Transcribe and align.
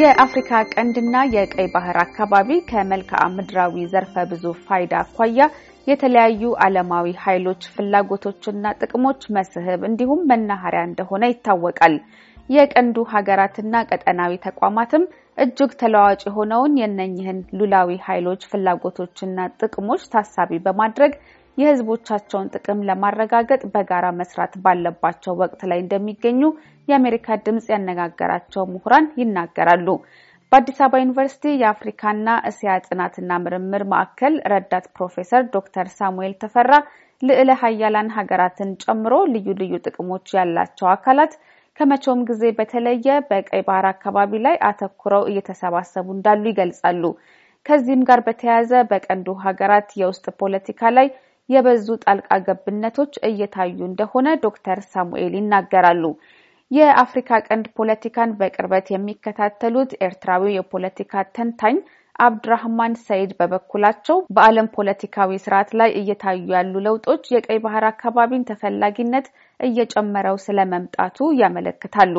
የአፍሪካ 0.00 0.50
ቀንድና 0.72 1.16
የቀይ 1.32 1.66
ባህር 1.72 1.96
አካባቢ 2.02 2.56
ከመልክዓ 2.68 3.20
ምድራዊ 3.32 3.84
ዘርፈ 3.92 4.14
ብዙ 4.30 4.44
ፋይዳ 4.66 4.92
አኳያ 5.02 5.46
የተለያዩ 5.86 6.50
ዓለማዊ 6.64 7.06
ኃይሎች 7.24 7.62
ፍላጎቶችና 7.74 8.72
ጥቅሞች 8.82 9.22
መስህብ 9.36 9.80
እንዲሁም 9.88 10.20
መናኸሪያ 10.30 10.82
እንደሆነ 10.88 11.30
ይታወቃል። 11.32 11.94
የቀንዱ 12.48 13.06
ሀገራትና 13.14 13.82
ቀጠናዊ 13.90 14.34
ተቋማትም 14.46 15.02
እጅግ 15.38 15.72
ተለዋዋጭ 15.80 16.22
የሆነውን 16.26 16.78
የነኝህን 16.80 17.40
ሉላዊ 17.58 17.98
ኃይሎች 18.06 18.44
ፍላጎቶችና 18.52 19.48
ጥቅሞች 19.60 20.04
ታሳቢ 20.14 20.60
በማድረግ 20.64 21.12
የሕዝቦቻቸውን 21.58 22.50
ጥቅም 22.54 22.84
ለማረጋገጥ 22.88 23.62
በጋራ 23.72 24.06
መስራት 24.18 24.52
ባለባቸው 24.64 25.34
ወቅት 25.40 25.60
ላይ 25.70 25.78
እንደሚገኙ 25.82 26.42
የአሜሪካ 26.88 27.36
ድምፅ 27.46 27.66
ያነጋገራቸው 27.74 28.64
ምሁራን 28.72 29.06
ይናገራሉ። 29.20 29.88
በአዲስ 30.52 30.78
አበባ 30.80 31.00
ዩኒቨርሲቲ 31.02 31.44
የአፍሪካና 31.56 32.28
እስያ 32.50 32.76
ጥናትና 32.86 33.32
ምርምር 33.42 33.82
ማዕከል 33.90 34.34
ረዳት 34.52 34.86
ፕሮፌሰር 34.96 35.42
ዶክተር 35.56 35.88
ሳሙኤል 35.98 36.34
ተፈራ 36.42 36.72
ልዕለ 37.22 37.50
ሀያላን 37.62 38.08
ሀገራትን 38.16 38.70
ጨምሮ 38.82 39.14
ልዩ 39.32 39.48
ልዩ 39.60 39.74
ጥቅሞች 39.86 40.26
ያላቸው 40.38 40.88
አካላት 40.94 41.32
ከመቼውም 41.78 42.20
ጊዜ 42.28 42.44
በተለየ 42.58 43.08
በቀይ 43.28 43.62
ባህር 43.66 43.86
አካባቢ 43.90 44.40
ላይ 44.46 44.56
አተኩረው 44.68 45.24
እየተሰባሰቡ 45.30 46.06
እንዳሉ 46.16 46.44
ይገልጻሉ። 46.50 47.02
ከዚህም 47.66 48.02
ጋር 48.08 48.20
በተያያዘ 48.26 48.72
በቀንዱ 48.90 49.28
ሀገራት 49.44 49.88
የውስጥ 50.00 50.26
ፖለቲካ 50.40 50.90
ላይ 50.96 51.08
የበዙ 51.48 51.86
ጣልቃ 52.04 52.30
ገብነቶች 52.46 53.14
እየታዩ 53.28 53.78
እንደሆነ 53.86 54.28
ዶክተር 54.44 54.80
ሳሙኤል 54.92 55.34
ይናገራሉ። 55.38 56.04
የአፍሪካ 56.70 57.30
ቀንድ 57.46 57.66
ፖለቲካን 57.78 58.34
በቅርበት 58.40 58.86
የሚከታተሉት 58.92 59.92
ኤርትራዊ 60.06 60.44
የፖለቲካ 60.54 61.22
ተንታኝ 61.36 61.76
አብድራህማን 62.18 62.94
ሰይድ 63.04 63.30
በበኩላቸው 63.38 64.16
በዓለም 64.36 64.68
ፖለቲካዊ 64.76 65.38
ስርዓት 65.44 65.70
ላይ 65.80 65.90
እየታዩ 66.00 66.40
ያሉ 66.54 66.74
ለውጦች 66.86 67.24
የቀይ 67.34 67.58
ባህር 67.64 67.84
አካባቢን 67.90 68.46
ተፈላጊነት 68.48 69.26
እየጨመረው 69.60 70.36
ስለመምጣቱ 70.46 71.30
ያመለክታሉ። 71.42 72.14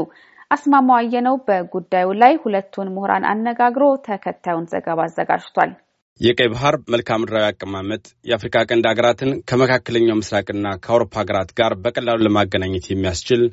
አስማማው 0.52 0.98
አየነው 1.00 1.36
በጉዳዩ 1.48 2.08
ላይ 2.22 2.34
ሁለቱን 2.44 2.94
ምሁራን 2.94 3.28
አነጋግሮ 3.32 3.84
ተከታዩን 4.08 4.70
ዘገባ 4.72 5.02
አዘጋጅቷል። 5.08 5.74
የቀይ 6.20 6.48
ባህር 6.54 6.76
መልክዓ 6.94 7.16
ምድራዊ 7.22 7.46
አቀማመጥ 7.50 8.02
የአፍሪካ 8.30 8.64
ቀንድ 8.70 8.86
ሀገራትን 8.90 9.30
ከመካከለኛው 9.50 10.18
ምስራቅና 10.20 10.66
ከአውሮፓ 10.84 11.14
ሀገራት 11.22 11.52
ጋር 11.60 11.74
በቀላሉ 11.84 12.20
ለማገናኘት 12.28 12.88
የሚያስችል 12.90 13.44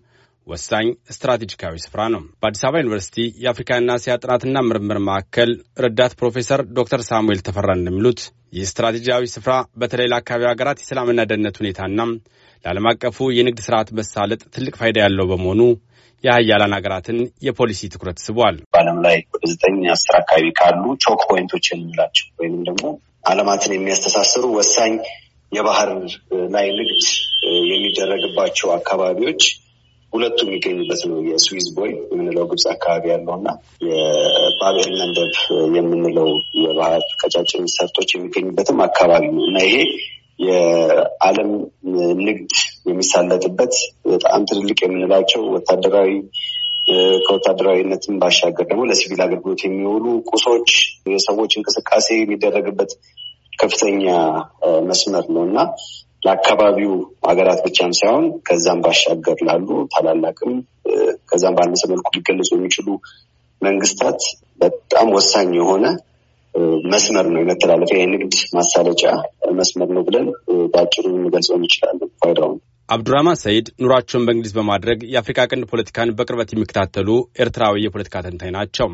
ወሳኝ 0.46 0.86
ስትራቴጂካዊ 1.14 1.76
ስፍራ 1.84 2.00
ነው። 2.14 2.20
በአዲስ 2.40 2.62
አበባ 2.66 2.80
ዩኒቨርሲቲ 2.82 3.16
የአፍሪካና 3.44 3.96
እስያ 3.98 4.14
ጥናትና 4.22 4.58
ምርምር 4.68 4.98
ማዕከል 5.08 5.52
ረዳት 5.84 6.12
ፕሮፌሰር 6.20 6.60
ዶክተር 6.78 7.02
ሳሙኤል 7.08 7.40
ተፈራ 7.48 7.70
እንደሚሉት 7.78 8.20
ይህ 8.56 8.68
ስትራቴጂያዊ 8.70 9.24
ስፍራ 9.34 9.52
በተለይ 9.82 10.08
ለአካባቢው 10.12 10.50
ሀገራት 10.52 10.80
የሰላምና 10.82 11.26
ደህንነት 11.30 11.58
ሁኔታና 11.62 12.00
ለዓለም 12.64 12.88
አቀፉ 12.92 13.28
የንግድ 13.36 13.60
ስርዓት 13.66 13.90
መሳለጥ 13.98 14.42
ትልቅ 14.54 14.74
ፋይዳ 14.80 14.98
ያለው 15.04 15.26
በመሆኑ 15.32 15.62
የሀያላን 16.26 16.74
ሀገራትን 16.76 17.18
የፖሊሲ 17.46 17.90
ትኩረት 17.92 18.18
ስቧል። 18.24 18.56
በዓለም 18.72 18.98
ላይ 19.06 19.18
ወደ 19.34 19.44
ዘጠኝ 19.52 19.76
አስር 19.94 20.14
አካባቢ 20.20 20.46
ካሉ 20.60 20.84
choke 21.04 21.20
point 21.30 21.50
ኦች 21.50 21.66
የምንላቸው 21.70 22.26
ወይም 22.40 22.56
ደግሞ 22.68 22.84
ዓለማትን 23.30 23.74
የሚያስተሳስሩ 23.74 24.44
ወሳኝ 24.56 24.92
የባህር 25.52 25.90
ላይ 26.54 26.66
ንግድ 26.78 27.02
የሚደረግባቸው 27.70 28.68
አካባቢዎች 28.76 29.42
ሁለቱ 30.12 30.38
የሚገኙበት 30.44 31.00
ነው። 31.10 31.18
የስዊዝ 31.28 31.66
ቦይ 31.76 31.90
የምንለው 32.10 32.44
ግብፅ 32.50 32.64
አካባቢ 32.72 33.04
ያለው 33.12 33.34
እና 33.38 33.48
የባብኤል 33.88 34.92
መንደብ 35.00 35.32
የምንለው 35.76 36.28
የባህር 36.62 37.02
ቀጫጭን 37.20 37.66
ሰርጦች 37.74 38.12
የሚገኙበትም 38.14 38.80
አካባቢ 38.86 39.24
ነው 39.36 39.44
እና 39.50 39.58
ይሄ 39.66 39.76
የዓለም 40.38 41.50
ንግድ 42.20 42.50
የሚሳለጥበት 42.86 43.74
በጣም 44.06 44.40
ትልልቅ 44.44 44.78
የምንላቸው 44.82 45.42
ወታደራዊ 45.54 46.10
ከወታደራዊነትም 47.26 48.18
ባሻገር 48.18 48.66
ደግሞ 48.66 48.82
ለሲቪል 48.88 49.20
አገልግሎት 49.24 49.60
የሚውሉ 49.64 50.04
ቁሶች፣ 50.30 50.68
የሰዎች 51.06 51.52
እንቅስቃሴ 51.58 52.08
የሚደረግበት 52.18 52.90
ከፍተኛ 53.52 54.04
መስመር 54.88 55.24
ነው 55.34 55.42
እና 55.48 55.58
ለአካባቢው 56.22 56.92
ሀገራት 57.28 57.60
ብቻም 57.66 57.92
ሳይሆን 57.92 58.26
ከዛም 58.46 58.80
ባሻገር 58.84 59.38
ላሉ 59.48 59.68
ታላላቅም 59.92 60.52
ከዛም 61.30 61.56
ባነሰ 61.58 61.82
መልኩ 61.92 62.08
ሊገለጹ 62.16 62.50
የሚችሉ 62.56 62.88
መንግስታት 63.62 64.20
በጣም 64.60 65.08
ወሳኝ 65.14 65.50
የሆነ 65.58 65.84
መስመር 66.92 67.26
ነው። 67.32 67.40
የመተላለፊያ 67.42 67.98
የንግድ 68.02 68.34
ማሳለጫ 68.56 69.02
መስመር 69.58 69.90
ነው 69.96 70.04
ብለን 70.08 70.26
በአጭሩ 70.72 71.04
እንገልጸው 71.14 71.56
እንችላለን 71.58 72.10
ፋይዳውን። 72.20 72.58
አብዱራህማን 72.88 73.40
ሰይድ 73.42 73.66
ኑሯቸውን 73.82 74.24
በእንግሊዝ 74.26 74.52
በማድረግ 74.56 74.98
የአፍሪካ 75.12 75.46
ቀንድ 75.50 75.64
ፖለቲካን 75.70 76.14
በቅርበት 76.18 76.50
የሚከታተሉ 76.54 77.08
ኤርትራዊ 77.42 77.84
የፖለቲካ 77.84 78.22
ተንታኝ 78.26 78.52
ናቸው። 78.56 78.88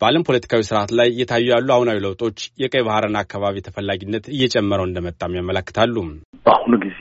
በዓለም 0.00 0.26
ፖለቲካዊ 0.28 0.62
ስርዓት 0.68 0.90
ላይ 0.98 1.08
እየታዩ 1.12 1.46
ያሉ 1.52 1.68
አሁናዊ 1.74 1.98
ለውጦች 2.04 2.38
የቀይ 2.62 2.82
ባህርን 2.86 3.16
አካባቢ 3.20 3.56
ተፈላጊነት 3.66 4.26
እየጨመረው 4.34 4.86
እንደመጣም 4.88 5.36
ያመለክታሉ። 5.38 5.94
በአሁኑ 6.46 6.72
ጊዜ 6.84 7.00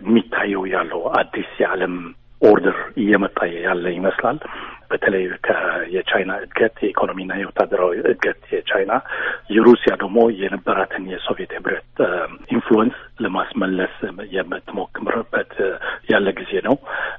የሚታየው 0.00 0.64
ያለው 0.74 1.00
አዲስ 1.20 1.50
የዓለም 1.62 1.94
order 2.42 2.78
እየመጣ 3.02 3.38
ያለ 3.60 3.84
ይመስላል። 3.94 4.38
በተለይ 4.90 5.24
የቻይና 5.94 6.32
እድገት 6.42 6.76
የኢኮኖሚና 6.82 7.32
የወታደራዊ 7.38 7.94
እድገት 8.04 8.42
የቻይና 8.54 8.92
የሩሲያ 9.54 9.92
ደግሞ 10.02 10.18
የነበራትን 10.40 11.04
የሶቪየት 11.12 11.52
ህብረት 11.58 11.88
influence 12.54 12.96
ለማስመለስ 13.20 13.94
የምትሞክርበት 14.36 15.52
ያለ 16.12 16.28
ጊዜ 16.40 16.52
ነው። 16.68 16.76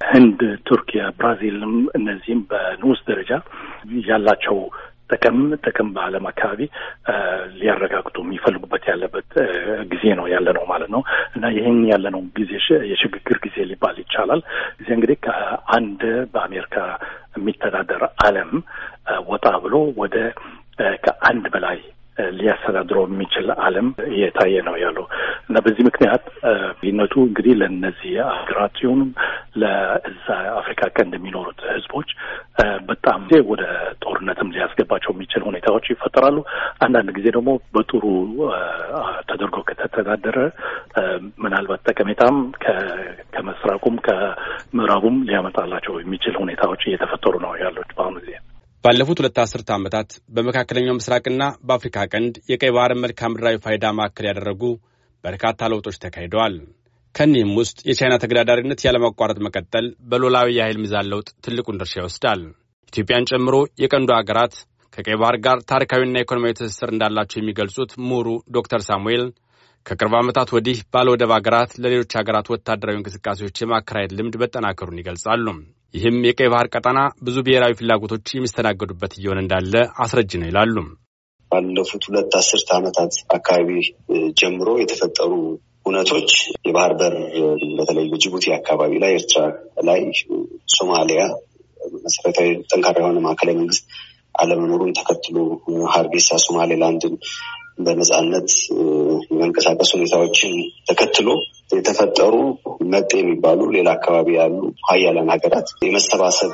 ህንድ፣ 0.09 0.39
ቱርኪያ፣ 0.65 1.03
ብራዚልም 1.19 1.75
እነዚህም 1.99 2.41
በንዑስ 2.51 3.01
ደረጃ 3.09 3.31
ያላቸው 4.09 4.57
ጥቅም 5.09 5.37
ጥቅም 5.65 5.89
በዓለም 5.95 6.25
አካባቢ 6.31 6.61
ሊያረጋግጡ 7.59 8.17
የሚፈልጉበት 8.23 8.83
ያለበት 8.91 9.29
ጊዜ 9.91 10.03
ነው 10.19 10.25
ያለ 10.33 10.47
ነው 10.57 10.65
ማለት 10.71 10.89
ነው 10.95 11.01
እና 11.35 11.45
ይህን 11.57 11.79
ያለ 11.91 12.05
ነው 12.15 12.21
ጊዜ 12.39 12.51
የሽግግር 12.91 13.39
ጊዜ 13.45 13.57
ሊባል 13.71 13.97
ይቻላል። 14.03 14.41
ጊዜ 14.79 14.89
እንግዲህ 14.97 15.19
ከአንድ 15.25 16.01
በአሜሪካ 16.33 16.75
የሚተዳደር 17.37 18.03
ዓለም 18.25 18.51
ወጣ 19.27 19.47
ብሎ 19.63 19.75
ወደ 20.01 20.15
ከአንድ 21.05 21.45
በላይ 21.53 21.79
ሊያስተዳድረው 22.37 23.03
የሚችል 23.07 23.47
ዓለም 23.63 23.87
እየታየ 24.09 24.55
ነው 24.67 24.75
ያለው 24.83 25.05
እና 25.49 25.57
በዚህ 25.65 25.83
ምክንያት 25.89 26.23
ልዩነቱ 26.81 27.13
እንግዲህ 27.27 27.53
ለእነዚህ 27.59 28.11
ሀገራት 28.33 28.73
ሲሆኑም 28.79 29.11
ለእዛ 29.61 30.27
አፍሪካ 30.59 30.81
ቀንድ 30.95 31.13
የሚኖሩት 31.17 31.61
ህዝቦች 31.71 32.09
በጣም 32.89 33.21
ወደ 33.51 33.63
ጦርነትም 34.03 34.51
ሊያስገባቸው 34.55 35.11
የሚችል 35.13 35.43
ሁኔታዎች 35.49 35.85
ይፈጠራሉ። 35.91 36.37
አንዳንድ 36.85 37.09
ጊዜ 37.17 37.27
ደግሞ 37.37 37.49
በጥሩ 37.75 38.03
ተደርጎ 39.29 39.57
ከተተዳደረ 39.69 40.37
ምናልባት 41.43 41.83
ጠቀሜታም 41.89 42.37
ከመስራቁም 43.33 43.97
ከምዕራቡም 44.07 45.17
ሊያመጣላቸው 45.29 45.95
የሚችል 46.01 46.35
ሁኔታዎች 46.41 46.83
እየተፈጠሩ 46.89 47.35
ነው 47.45 47.53
ያሉት 47.63 47.91
በአሁኑ 47.97 48.17
ጊዜ። 48.21 48.35
ባለፉት 48.83 49.19
ሁለት 49.21 49.37
አስርተ 49.43 49.69
ዓመታት 49.75 50.09
በመካከለኛው 50.35 50.95
ምስራቅና 50.97 51.43
በአፍሪካ 51.67 51.97
ቀንድ 52.11 52.35
የቀይ 52.51 52.71
ባህርን 52.75 53.01
መልክዓ 53.03 53.27
ምድራዊ 53.31 53.55
ፋይዳ 53.65 53.85
ማዕከል 53.97 54.25
ያደረጉ 54.29 54.61
በርካታ 55.23 55.67
ለውጦች 55.71 55.97
ተካሂደዋል። 56.03 56.55
ከኒህም 57.15 57.51
ውስጥ 57.59 57.77
የቻይና 57.89 58.15
ተገዳዳሪነት 58.23 58.83
ያለማቋረጥ 58.87 59.37
መቀጠል 59.47 59.87
በሎላዊ 60.11 60.55
የኃይል 60.57 60.79
ሚዛን 60.83 61.09
ለውጥ 61.11 61.29
ትልቁን 61.45 61.79
ድርሻ 61.81 61.95
ይወስዳል። 61.99 62.41
ኢትዮጵያን 62.93 63.27
ጨምሮ 63.31 63.55
የቀንዱ 63.83 64.09
ሀገራት 64.19 64.55
ከቀይ 64.93 65.17
ባህር 65.21 65.37
ጋር 65.45 65.57
ታሪካዊና 65.71 66.23
ኢኮኖሚያዊ 66.23 66.55
ትስስር 66.59 66.91
እንዳላቸው 66.93 67.39
የሚገልጹት 67.39 67.91
ምሁሩ 68.07 68.27
ዶክተር 68.51 68.83
ሳሙኤል 68.89 69.25
ከቅርብ 69.89 70.13
ዓመታት 70.17 70.49
ወዲህ 70.55 70.79
ባለወደብ 70.93 71.31
ሀገራት 71.35 71.71
ለሌሎች 71.83 72.11
ሀገራት 72.17 72.47
ወታደራዊ 72.53 72.97
እንቅስቃሴዎች 72.97 73.55
የማከራየት 73.61 74.11
ልምድ 74.17 74.35
መጠናከሩን 74.41 74.99
ይገልጻሉ። 75.01 75.45
ይህም 75.93 76.17
የቀይ 76.27 76.49
ባህር 76.53 76.67
ቀጠና 76.73 76.99
ብዙ 77.27 77.37
ብሔራዊ 77.45 77.73
ፍላጎቶች 77.79 78.33
የሚስተናገዱበት 78.33 79.13
እየሆነ 79.17 79.39
እንዳለ 79.43 79.73
አስረጅ 80.03 80.33
ነው 80.41 80.47
ይላሉ። 80.49 80.75
ባለፉት 81.51 82.03
ሁለት 82.09 82.33
አስርተ 82.39 82.69
ዓመታት 82.77 83.13
አካባቢ 83.37 83.69
ጀምሮ 84.39 84.69
የተፈጠሩ 84.81 85.31
እውነቶች 85.85 86.31
የባህር 86.67 86.93
በር 86.99 87.15
በተለይ 87.77 88.05
በጅቡቲ 88.11 88.45
አካባቢ 88.57 88.93
ላይ፣ 89.03 89.13
ኤርትራ 89.17 89.41
ላይ፣ 89.87 90.01
ሶማሊያ 90.75 91.21
መሰረታዊ 92.03 92.49
ጠንካራ 92.71 92.97
የሆነ 93.03 93.19
ማዕከላዊ 93.25 93.55
መንግስት 93.61 93.85
አለመኖሩን 94.35 94.95
ተከትሎ 94.97 95.37
ሀርጌሳ 95.93 96.37
ሶማሌላንድን 96.45 97.15
በነጻነት 97.79 98.49
የመንቀሳቀስ 99.31 99.89
ሁኔታዎችን 99.95 100.53
ተከትሎ 100.89 101.27
የተፈጠሩ 101.73 102.35
መጤ 102.91 103.11
የሚባሉ 103.19 103.59
ሌላ 103.75 103.89
አካባቢ 103.97 104.29
ያሉ 104.37 104.59
ሀያላን 104.87 105.31
ሀገራት 105.33 105.67
የመሰባሰብ 105.85 106.51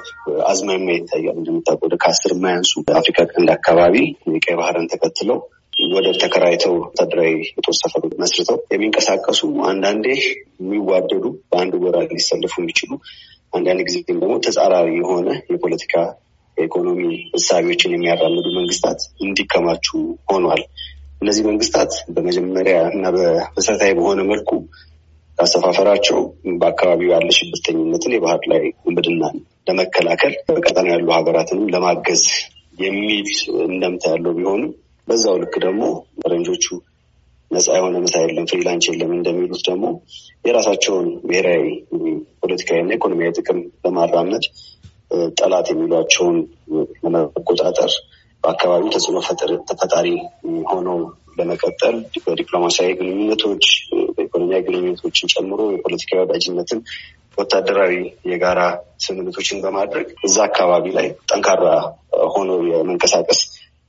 አዝማሚያ 0.49 0.95
ይታያል። 0.97 1.37
እንደምታውቀው 1.39 1.87
ወደ 1.87 1.97
ከአስር 2.03 2.31
የማያንሱ 2.35 2.71
አፍሪካ 2.99 3.27
ቀንድ 3.31 3.51
አካባቢ 3.55 3.95
የቀይ 4.35 4.57
ባህርን 4.59 4.89
ተከትለው 4.93 5.39
ወደብ 5.89 6.15
ተከራይተው 6.21 6.73
ወታደራዊ 6.81 7.31
የጦር 7.49 7.75
ሰፈር 7.79 8.03
መስርተው 8.21 8.59
የሚንቀሳቀሱ 8.73 9.41
አንዳንዴ 9.71 10.05
የሚዋደዱ 10.61 11.23
በአንድ 11.49 11.73
ጎራ 11.83 11.97
ሊሰልፉ 12.11 12.53
የሚችሉ 12.61 12.91
አንዳንድ 13.53 13.81
ጊዜ 13.87 13.97
ግን 14.05 14.17
ደግሞ 14.17 14.35
ተጻራሪ 14.45 14.89
የሆነ 14.97 15.27
የፖለቲካ 15.51 15.93
የኢኮኖሚ 16.57 17.01
እሳቢዎችን 17.37 17.93
የሚያራምዱ 17.95 18.47
መንግስታት 18.57 18.99
እንዲከማቹ 19.25 19.85
ሆኗል። 20.31 20.61
እነዚህ 21.21 21.43
መንግስታት 21.47 21.91
በመጀመሪያ 22.15 22.77
እና 22.91 23.05
በመሰረታዊ 23.15 23.91
በሆነ 23.99 24.21
መልኩ 24.31 24.49
ካሰፋፈራቸው 25.37 26.19
በአካባቢው 26.59 27.09
ያለ 27.13 27.29
ሽብርተኝነትን፣ 27.37 28.13
የባህር 28.15 28.43
ላይ 28.51 28.63
ውንብድናን 28.85 29.37
ለመከላከል 29.67 30.33
በቀጠና 30.49 30.87
ያሉ 30.93 31.07
ሀገራትንም 31.17 31.69
ለማገዝ 31.73 32.23
የሚል 32.77 33.27
እንደምታ 33.67 34.03
ያለው 34.13 34.33
ቢሆንም 34.37 34.71
በዛው 35.07 35.35
ልክ 35.41 35.55
ደግሞ 35.65 35.83
ፈረንጆቹ 36.21 36.65
ነፃ 37.51 37.67
የሆነ 37.77 37.95
ምሳ 38.03 38.15
የለም 38.23 38.47
ፍሪላንች 38.51 38.85
የለም 38.89 39.11
እንደሚሉት 39.17 39.61
ደግሞ 39.67 39.85
የራሳቸውን 40.45 41.07
ብሔራዊ 41.27 41.65
ፖለቲካዊና 42.41 42.91
ኢኮኖሚያዊ 42.97 43.33
ጥቅም 43.39 43.59
ለማራመድ 43.85 44.45
ጠላት 45.39 45.67
የሚሏቸውን 45.71 46.37
ለመቆጣጠር 47.03 47.91
በአካባቢው 48.45 48.89
ተጽዕኖ 48.93 49.19
ፈጣሪ 49.73 50.07
ሆነው 50.71 50.97
ለመቀጠል 51.39 51.95
በዲፕሎማሲያዊ 52.25 52.91
ግንኙነቶች፣ 52.99 53.65
በኢኮኖሚያዊ 54.15 54.61
ግንኙነቶችን 54.67 55.31
ጨምሮ 55.33 55.61
የፖለቲካዊ 55.73 56.19
ወዳጅነትን፣ 56.23 56.79
ወታደራዊ 57.37 57.93
የጋራ 58.31 58.59
ስምምነቶችን 59.05 59.61
በማድረግ 59.63 60.07
እዛ 60.27 60.37
አካባቢ 60.49 60.85
ላይ 60.97 61.07
ጠንካራ 61.31 61.63
ሆነው 62.35 62.59
የመንቀሳቀስ 62.69 63.39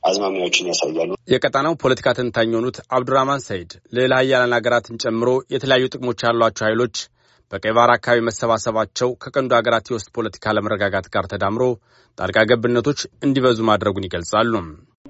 አዝማሚያዎችን 0.02 0.70
ያሳያሉ። 0.70 1.12
የቀጣናው 1.32 1.74
ፖለቲካ 1.82 2.08
ተንታኝ 2.18 2.50
የሆኑት 2.52 2.76
አብዱራህማን 2.96 3.44
ሰይድ 3.46 3.70
ሌላ 3.98 4.12
ሀያላን 4.20 4.56
ሀገራትን 4.58 5.00
ጨምሮ 5.04 5.30
የተለያዩ 5.54 5.86
ጥቅሞች 5.94 6.24
ያሏቸው 6.26 6.66
ኃይሎች 6.68 6.96
በቀይ 7.52 7.72
ባህር 7.76 7.90
አካባቢ 7.94 8.20
መሰባሰባቸው 8.26 9.10
ከቀንዱ 9.22 9.50
ሀገራት 9.58 9.88
የውስጥ 9.90 10.08
ፖለቲካ 10.16 10.44
አለመረጋጋት 10.50 11.06
ጋር 11.14 11.26
ተዳምሮ 11.32 11.64
ጣልቃ 12.18 12.38
ገብነቶች 12.50 13.00
እንዲበዙ 13.26 13.58
ማድረጉን 13.70 14.06
ይገልጻሉ። 14.08 14.52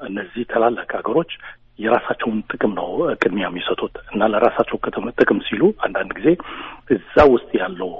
እነዚህ 0.06 0.44
ታላላቅ 0.52 0.90
ሀገሮች 0.98 1.30
የራሳቸውን 1.78 2.38
ጥቅም 2.52 2.72
ነው 2.78 2.88
ቅድሚያ 3.22 3.46
የሚሰጡት 3.48 3.94
እና 4.12 4.28
ለራሳቸው 4.32 4.76
ጥቅም 5.18 5.38
ሲሉ 5.48 5.62
አንዳንድ 5.86 6.10
ጊዜ 6.18 6.28
እዛ 6.94 7.16
ውስጥ 7.32 7.50
ያለው 7.60 7.90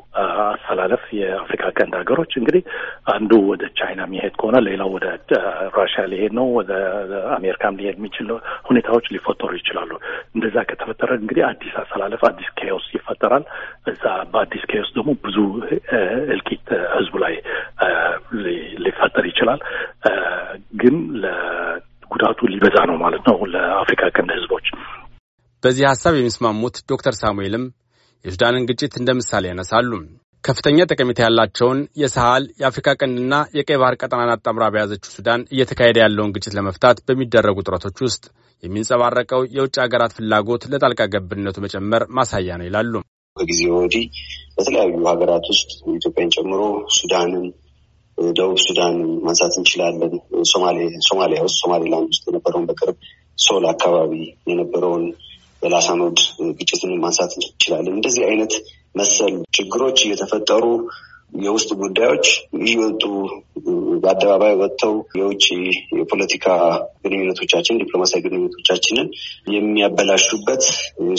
አሰላለፍ 0.47 1.03
የአፍሪካ 1.19 1.65
ቀንድ 1.79 1.95
ሀገሮች 2.01 2.33
እንግዲህ 2.41 2.63
አንዱ 3.15 3.33
ወደ 3.51 3.63
ቻይና 3.79 4.01
የሚሄድ 4.07 4.35
ከሆነ 4.41 4.57
ሌላው 4.69 4.91
ወደ 4.97 5.07
ራሽያ 5.77 6.05
ሊሄድ 6.13 6.33
ነው፣ 6.39 6.47
ወደ 6.59 6.73
አሜሪካም 7.37 7.79
ሊሄድ 7.81 7.97
የሚችል 7.99 8.29
ሁኔታዎች 8.69 9.07
ሊፈጠሩ 9.15 9.51
ይችላሉ። 9.61 9.91
እንደዛ 10.37 10.57
ከተፈጠረ 10.71 11.11
እንግዲህ 11.21 11.45
አዲስ 11.51 11.75
አሰላለፍ፣ 11.83 12.23
አዲስ 12.31 12.49
ኬዎስ 12.61 12.87
ይፈጠራል። 12.97 13.45
እዛ 13.87 14.05
በአዲስ 14.33 14.65
ኬዎስ 14.73 14.91
ደግሞ 14.97 15.13
ብዙ 15.27 15.39
እልቂት 16.35 16.67
ህዝቡ 16.97 17.15
ላይ 17.25 17.37
ሊፈጠር 18.87 19.27
ይችላል 19.27 19.61
ግን 20.81 20.97
ጉዳቱ 22.17 22.39
ሊበዛ 22.53 22.77
ነው 22.91 22.97
ማለት 23.03 23.25
ነው 23.31 23.39
ለአፍሪካ 23.53 24.03
ቀንድ 24.17 24.31
ህዝቦች። 24.37 24.67
በዚህ 25.63 25.85
ሀሳብ 25.91 26.15
የሚስማሙት 26.17 26.77
ዶክተር 26.91 27.15
ሳሙኤልም 27.21 27.65
የሱዳንን 28.25 28.67
ግጭት 28.69 28.95
እንደ 28.97 29.11
ምሳሌ 29.19 29.45
ያነሳሉ። 29.51 29.91
ከፍተኛ 30.45 30.79
ጠቀሜታ 30.91 31.21
ያላቸውን 31.25 31.79
የሳህል 32.01 32.45
የአፍሪካ 32.61 32.89
ቀንድና 33.01 33.35
የቀይ 33.59 33.79
ባህር 33.81 33.95
ቀጠናን 34.01 34.33
አጣምራ 34.35 34.65
በያዘችው 34.75 35.11
ሱዳን 35.17 35.47
እየተካሄደ 35.55 35.99
ያለውን 36.05 36.35
ግጭት 36.37 36.55
ለመፍታት 36.59 36.99
በሚደረጉ 37.07 37.57
ጥረቶች 37.67 37.99
ውስጥ 38.07 38.25
የሚንጸባረቀው 38.63 39.43
የውጭ 39.57 39.77
ሀገራት 39.85 40.15
ፍላጎት 40.19 40.63
ለጣልቃ 40.73 41.03
ገብነቱ 41.15 41.57
መጨመር 41.67 42.05
ማሳያ 42.19 42.59
ነው 42.61 42.67
ይላሉ። 42.69 42.95
ከጊዜ 43.37 43.63
ወዲህ 43.75 44.05
በተለያዩ 44.57 44.95
ሀገራት 45.11 45.47
ውስጥ 45.53 45.69
ኢትዮጵያን 45.97 46.31
ጨምሮ 46.37 46.61
ሱዳንን 46.99 47.45
ደቡብ 48.19 48.59
ሱዳን 48.65 48.95
ማንሳት 49.23 49.55
እንችላለን። 49.59 50.13
ሶማሊያ 51.05 51.41
ውስጥ 51.47 51.57
ሶማሌላንድ 51.63 52.11
ውስጥ 52.13 52.25
የነበረውን 52.29 52.69
በቅርብ 52.69 52.97
ሶል 53.39 53.65
አካባቢ 53.73 54.13
የነበረውን 54.51 55.05
የላሳኖድ 55.63 56.19
ግጭትን 56.59 56.93
ማንሳት 57.03 57.33
እንችላለን። 57.39 57.95
እንደዚህ 57.95 58.25
አይነት 58.29 58.55
መሰል 58.95 59.35
ችግሮች 59.57 59.99
እየተፈጠሩ 60.05 60.65
የውስጥ 61.39 61.71
ጉዳዮች 61.81 62.27
እየወጡ 62.61 63.03
በአደባባይ 64.03 64.55
ወጥተው 64.61 64.93
የውጭ 65.19 65.45
የፖለቲካ 65.99 66.47
ግንኙነቶቻችን 67.05 67.79
ዲፕሎማሲያዊ 67.81 68.23
ግንኙነቶቻችንን 68.27 69.09
የሚያበላሹበት 69.57 70.65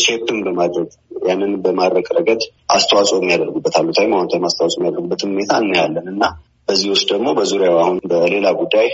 ሼፕን 0.06 0.40
በማድረግ 0.46 0.90
ያንን 1.28 1.54
በማድረግ 1.64 2.08
ረገድ 2.18 2.42
አስተዋጽኦ 2.70 3.18
የሚያደርጉበት 3.22 3.76
አሉታዊ 3.80 4.08
አዎንታዊ 4.14 4.44
አስተዋጽኦ 4.50 4.80
የሚያደርጉበትን 4.80 5.34
ሁኔታ 5.36 5.54
እናያለን 5.64 6.08
እና 6.14 6.24
በዚህ 6.68 6.90
ውስጥ 6.94 7.08
ደግሞ 7.12 7.28
በዙሪያው 7.38 7.78
አሁን 7.82 7.98
በሌላ 8.12 8.48
ጉዳይ 8.60 8.88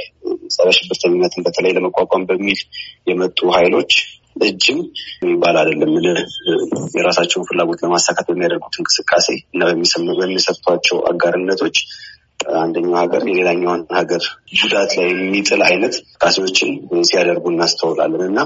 ጸረ 0.48 0.68
ሽብርተኝነትን 0.78 1.46
በተለይ 1.46 1.72
ለመቋቋም 1.78 2.26
በሚል 2.30 2.60
የመጡ 3.08 3.40
ኃይሎች 3.56 3.94
እጅም 4.42 4.80
የሚባል 5.22 5.56
አይደለም። 5.62 5.92
የራሳቸውን 6.96 7.48
ፍላጎት 7.50 7.82
ለማሳካት 7.84 8.28
በሚያደርጉት 8.30 8.76
እንቅስቃሴ 8.80 9.28
እና 9.54 9.62
በሚሰጥቷቸው 10.20 11.00
አጋርነቶች 11.12 11.78
አንደኛው 12.60 12.96
ሀገር 13.02 13.22
የሌላኛውን 13.30 13.82
ሀገር 13.98 14.24
ጉዳት 14.62 14.92
ላይ 14.98 15.08
የሚጥል 15.12 15.62
አይነት 15.68 15.94
እንቅስቃሴዎችን 15.98 16.72
ሲያደርጉ 17.10 17.46
እናስተውላለን 17.52 18.24
እና 18.30 18.40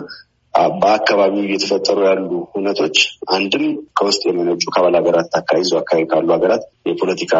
በአካባቢው 0.77 1.43
እየተፈጠሩ 1.45 1.97
ያሉ 2.07 2.21
እውነቶች 2.49 2.97
አንድም 3.29 3.65
ከውስጥ 3.97 4.21
የመነጩ 4.27 4.63
ከአባል 4.67 4.95
ሀገራት 4.99 5.29
አካባቢ 5.39 5.63
አካባቢ 5.79 6.05
ካሉ 6.11 6.29
ሀገራት 6.35 6.63
የፖለቲካ 6.89 7.33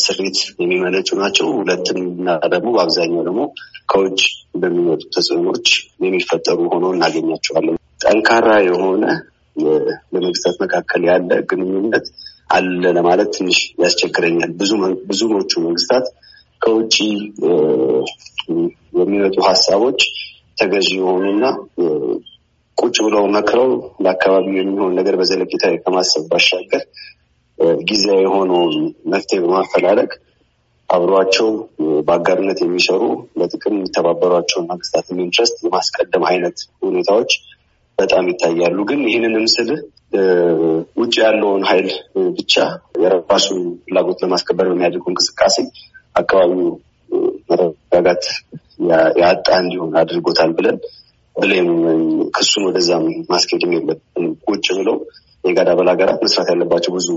ስሪት 0.00 0.38
የሚመነጩ 0.62 1.08
ናቸው። 1.20 1.48
ሁለትም 1.56 1.98
እና 2.12 2.28
ደግሞ 2.54 2.68
በአብዛኛው 2.76 3.24
ደግሞ 3.28 3.42
ከውጭ 3.88 4.20
በሚመጡ 4.54 5.02
ተጽዕኖች 5.16 5.66
የሚፈጠሩ 6.04 6.58
ሆነው 6.74 6.92
እናገኛቸዋለን። 6.96 7.76
ጠንካራ 8.04 8.48
የሆነ 8.66 9.04
በመንግስታት 10.12 10.56
መካከል 10.64 11.02
ያለ 11.10 11.30
ግንኙነት 11.50 12.06
አለ 12.50 12.92
ለማለት 12.96 13.30
ትንሽ 13.36 13.58
ያስቸግረኛል። 13.82 14.50
ብዙዎቹ 15.10 15.52
መንግስታት 15.66 16.06
ከውጭ 16.62 16.96
የሚመጡ 18.98 19.36
ሀሳቦች 19.48 20.00
ተገዢ 20.58 20.88
የሆኑና 20.98 21.44
ቁጭ 22.78 22.96
ብለው 23.06 23.24
መክረው 23.34 23.70
ለአካባቢው 24.04 24.56
የሚሆን 24.58 24.92
ነገር 24.98 25.14
በዘለቄታ 25.20 25.64
ከማሰብ 25.84 26.24
ባሻገር 26.30 26.82
ጊዜያዊ 27.82 28.22
የሆነውን 28.24 28.74
መፍትሄ 29.12 29.38
በማፈላለግ 29.44 30.10
አብሯቸው 30.90 31.48
በአጋርነት 32.06 32.58
የሚሰሩ 32.62 33.02
ለጥቅም 33.40 33.74
የሚተባበሯቸውን 33.76 34.68
መንግስታትን 34.70 35.22
interest 35.24 35.56
የማስቀደም 35.64 36.24
አይነት 36.30 36.58
ሁኔታዎች 36.86 37.32
በጣም 37.98 38.24
ይታያሉ። 38.30 38.78
ግን 38.90 39.00
ይህንንም 39.08 39.46
ስልህ 39.54 39.80
ውጭ 41.00 41.14
ያለውን 41.24 41.62
ኃይል 41.70 41.88
ብቻ 42.36 42.54
የራሱን 43.04 43.58
ፍላጎት 43.84 44.20
ለማስከበር 44.24 44.68
በሚያደርገው 44.70 45.10
እንቅስቃሴ 45.12 45.56
አካባቢው 46.14 46.68
መረጋጋት 47.50 48.24
ያጣ 49.22 49.48
እንዲሆን 49.62 49.92
አድርጎታል 50.00 50.50
ብለን 50.58 50.78
blame 51.36 51.68
ክሱን 52.36 52.64
ወደዛም 52.68 53.04
ማስኬድም 53.32 53.72
የለብንም። 53.74 54.32
ቁጭ 54.48 54.66
ብለው 54.78 54.96
የኢጋድ 55.44 55.68
አባል 55.74 55.88
ሀገራት 55.92 56.20
መስራት 56.24 56.48
ያለባቸው 56.52 56.92
ብዙ 56.96 57.08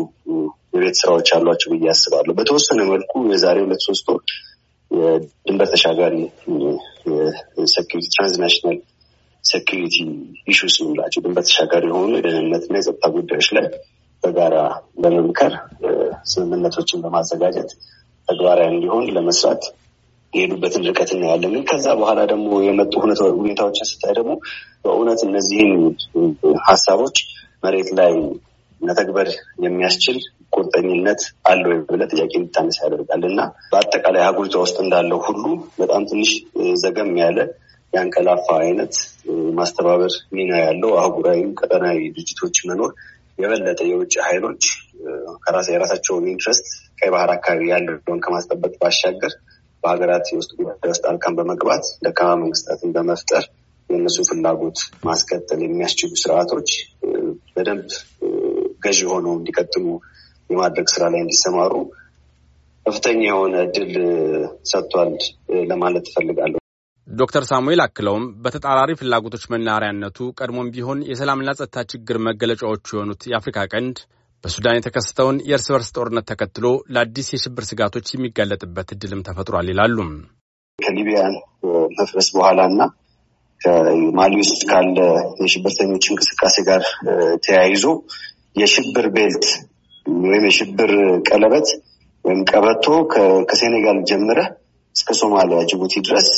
የቤት 0.73 0.95
ስራዎች 1.01 1.29
አሏቸው 1.37 1.69
ብዬ 1.73 1.87
አስባለሁ። 1.93 2.33
በተወሰነ 2.39 2.79
መልኩ 2.91 3.21
የዛሬ 3.31 3.57
ሁለት 3.65 3.83
ሶስት 3.87 4.07
ወር 4.11 4.19
የድንበር 4.91 5.67
ተሻጋሪ 5.73 6.15
security 7.73 8.07
transnational 8.13 8.77
security 9.43 9.95
ኢሹስ 10.51 10.75
የምንላቸው 10.79 11.21
ድንበር 11.25 11.43
ተሻጋሪ 11.49 11.85
የሆኑ 11.91 12.11
የደህንነትና 12.17 12.75
የጸጥታ 12.79 13.05
ጉዳዮች 13.15 13.49
ላይ 13.57 13.65
በጋራ 14.23 14.55
በመምከር 15.01 15.53
ስምምነቶችን 16.31 17.03
በማዘጋጀት 17.03 17.69
ተግባራዊ 18.27 18.69
እንዲሆን 18.73 19.05
ለመስራት 19.15 19.61
የሄዱበትን 20.33 20.85
ርቀት 20.89 21.09
እናያለን። 21.15 21.53
ግን 21.55 21.63
ከዛ 21.69 21.87
በኋላ 21.99 22.19
ደግሞ 22.31 22.49
የመጡ 22.65 22.93
ሁኔታዎችን 23.39 23.89
ስታይ 23.91 24.13
ደግሞ 24.19 24.33
በእውነት 24.83 25.21
እነዚህን 25.27 25.71
ሀሳቦች 26.67 27.17
መሬት 27.63 27.89
ላይ 27.99 28.13
መተግበር 28.81 29.29
የሚያስችል 29.63 30.17
ቁርጠኝነት 30.53 31.21
አለው 31.49 31.71
ብለህ 31.89 32.09
ጥያቄ 32.13 32.31
እንድታነሳ 32.39 32.77
ያደርጋል 32.85 33.23
እና 33.29 33.39
በአጠቃላይ 33.71 34.23
ሀገሪቷ 34.27 34.55
ውስጥ 34.63 34.77
እንዳለው 34.83 35.19
ሁሉ 35.27 35.43
በጣም 35.79 36.03
ትንሽ 36.11 36.31
ዘገም 36.83 37.11
ያለ 37.21 37.39
የአንቀላፋ 37.93 38.47
አይነት 38.63 38.93
ማስተባበር 39.53 40.13
ሚና 40.31 40.51
ያለው 40.63 40.91
አህጉራዊም 40.99 41.51
ቀጠናዊ 41.59 41.99
ድርጅቶች 42.15 42.57
መኖር 42.69 42.91
የበለጠ 43.39 43.79
የውጭ 43.89 44.13
ኃይሎች 44.27 44.63
የራሳቸውን 45.69 46.25
interest 46.31 46.65
ቀይ 46.99 47.09
ባህር 47.13 47.29
አካባቢ 47.35 47.61
ያለውን 47.71 48.19
ከማስጠበቅ 48.25 48.73
ባሻገር 48.81 49.33
በሀገራት 49.83 50.27
የውስጥ 50.31 50.51
ጉዳይ 50.59 50.91
ውስጥ 50.91 51.03
ጣልቃን 51.05 51.35
በመግባት 51.37 51.85
ደካማ 52.05 52.31
መንግስታትን 52.41 52.93
በመፍጠር 52.95 53.43
የእነሱ 53.89 54.17
ፍላጎት 54.29 54.79
ማስቀጠል 55.05 55.59
የሚያስችሉ 55.63 56.11
ስርዓቶች 56.23 56.71
በደንብ 57.55 57.87
ገዢ 58.83 58.99
ሆነው 59.11 59.33
እንዲቀጥሉ 59.37 59.85
የማድረግ 60.49 60.87
ስራ 60.93 61.03
ላይ 61.13 61.21
እንዲሰማሩ 61.23 61.73
ከፍተኛ 62.85 63.21
የሆነ 63.27 63.55
እድል 63.65 63.91
ሰጥቷል 64.69 65.11
ለማለት 65.69 66.05
እፈልጋለሁ። 66.09 66.57
ዶክተር 67.07 67.43
ሳሙኤል 67.49 67.81
አክለውም 67.83 68.25
በተጣራሪ 68.43 68.91
ፍላጎቶች 68.99 69.43
መናኸሪያነቱ 69.53 70.27
ቀድሞም 70.39 70.71
ቢሆን 70.75 70.99
የሰላምና 71.09 71.55
ጸጥታ 71.59 71.83
ችግር 71.91 72.17
መገለጫዎቹ 72.27 72.87
የሆኑት 72.93 73.23
የአፍሪካ 73.31 73.59
ቀንድ 73.73 73.97
በሱዳን 74.43 74.77
የተከሰተውን 74.77 75.37
የእርስ 75.49 75.67
በርስ 75.73 75.89
ጦርነት 75.95 76.25
ተከትሎ 76.29 76.65
ለአዲስ 76.93 77.27
የሽብር 77.33 77.63
ስጋቶች 77.69 78.07
የሚጋለጥበት 78.13 78.89
እድልም 78.95 79.23
ተፈጥሯል 79.27 79.67
ይላሉ። 79.71 79.97
ከሊቢያን 80.79 81.33
መፍረስ 81.99 82.27
በኋላ 82.35 82.59
እና 82.71 82.81
ከማሊ 83.61 84.33
ውስጥ 84.41 84.61
ካለ 84.69 84.97
የሽብርተኞች 85.41 86.05
እንቅስቃሴ 86.11 86.55
ጋር 86.69 86.83
ተያይዞ 87.45 87.85
የሽብር 88.61 89.07
belt 89.15 89.45
ወይም 90.23 90.45
የሽብር 90.49 90.91
ቀለበት 91.29 91.67
ወይም 92.25 92.39
ቀበቶ 92.51 92.85
ከሴኔጋል 93.49 93.99
ጀምረ 94.09 94.39
እስከ 94.95 95.11
ሶማሊያ 95.21 95.59
ጅቡቲ 95.69 95.93
ድረስ 96.07 96.29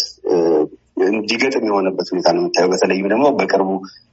እንዲገጥም 1.10 1.67
የሆነበት 1.70 2.08
ሁኔታ 2.12 2.27
ነው 2.36 2.41
የምታየው። 2.41 2.72
በተለይም 2.74 3.08
ደግሞ 3.13 3.25
በቅርቡ 3.38 3.70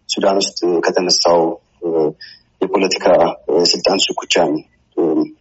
ሱዳን 0.08 0.36
ውስጥ 0.42 0.58
ከተነሳው 0.86 1.40
የፖለቲካ 2.60 3.06
ስልጣን 3.72 3.98
ሽኩቻን 4.04 4.52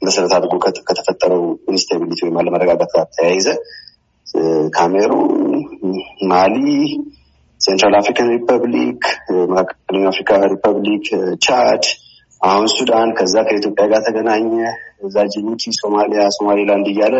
መሰረት 0.06 0.32
አድርጎ 0.38 0.54
ከተፈጠረው 0.88 1.44
instability 1.72 2.20
ወይም 2.26 2.38
አለመረጋጋት 2.40 2.92
ጋር 2.96 3.06
ተያይዘ 3.16 3.48
ካሜሩን፣ 4.76 5.54
ማሊ፣ 6.32 6.56
Central 7.62 7.96
African 8.00 8.28
Republic፣ 8.36 9.04
መካከለኛው 9.54 10.10
አፍሪካ 10.12 10.32
ሪፐብሊክ፣ 10.54 11.06
ቻድ፣ 11.46 11.84
አሁን 12.42 12.68
ሱዳን፣ 12.76 13.10
ከዛ 13.20 13.36
ከኢትዮጵያ 13.48 13.86
ጋር 13.92 14.02
ተገናኘ፣ 14.08 14.50
እዛ 15.08 15.16
ጅቡቲ፣ 15.34 15.64
ሶማሊያ፣ 15.80 16.24
ሶማሌላንድ 16.38 16.88
እያለ 16.92 17.14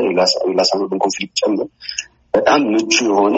የላሳኖድን 0.48 1.02
conflict 1.06 1.36
ጨምሮ 1.42 1.62
በጣም 2.34 2.62
ምቹ 2.74 2.94
የሆነ 3.10 3.38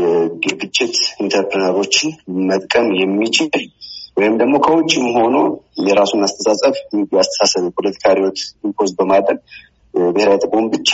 የግጭት 0.00 0.94
entrepreneur 1.22 1.81
ኦችን 1.81 2.10
መጥቀም 2.50 2.86
የሚችል 3.00 3.48
ወይም 4.18 4.34
ደግሞ 4.40 4.54
ከውጭም 4.64 5.06
ሆኖ 5.16 5.36
የራሱን 5.86 6.22
አስተሳሰብ 6.26 6.74
የአስተሳሰብ 7.12 7.64
የፖለቲካ 7.68 8.14
ርዕዮት 8.18 8.38
impose 8.66 8.90
በማድረግ 8.98 9.38
ብሔራዊ 10.10 10.38
ጥቅሙን 10.44 10.66
ብቻ 10.74 10.90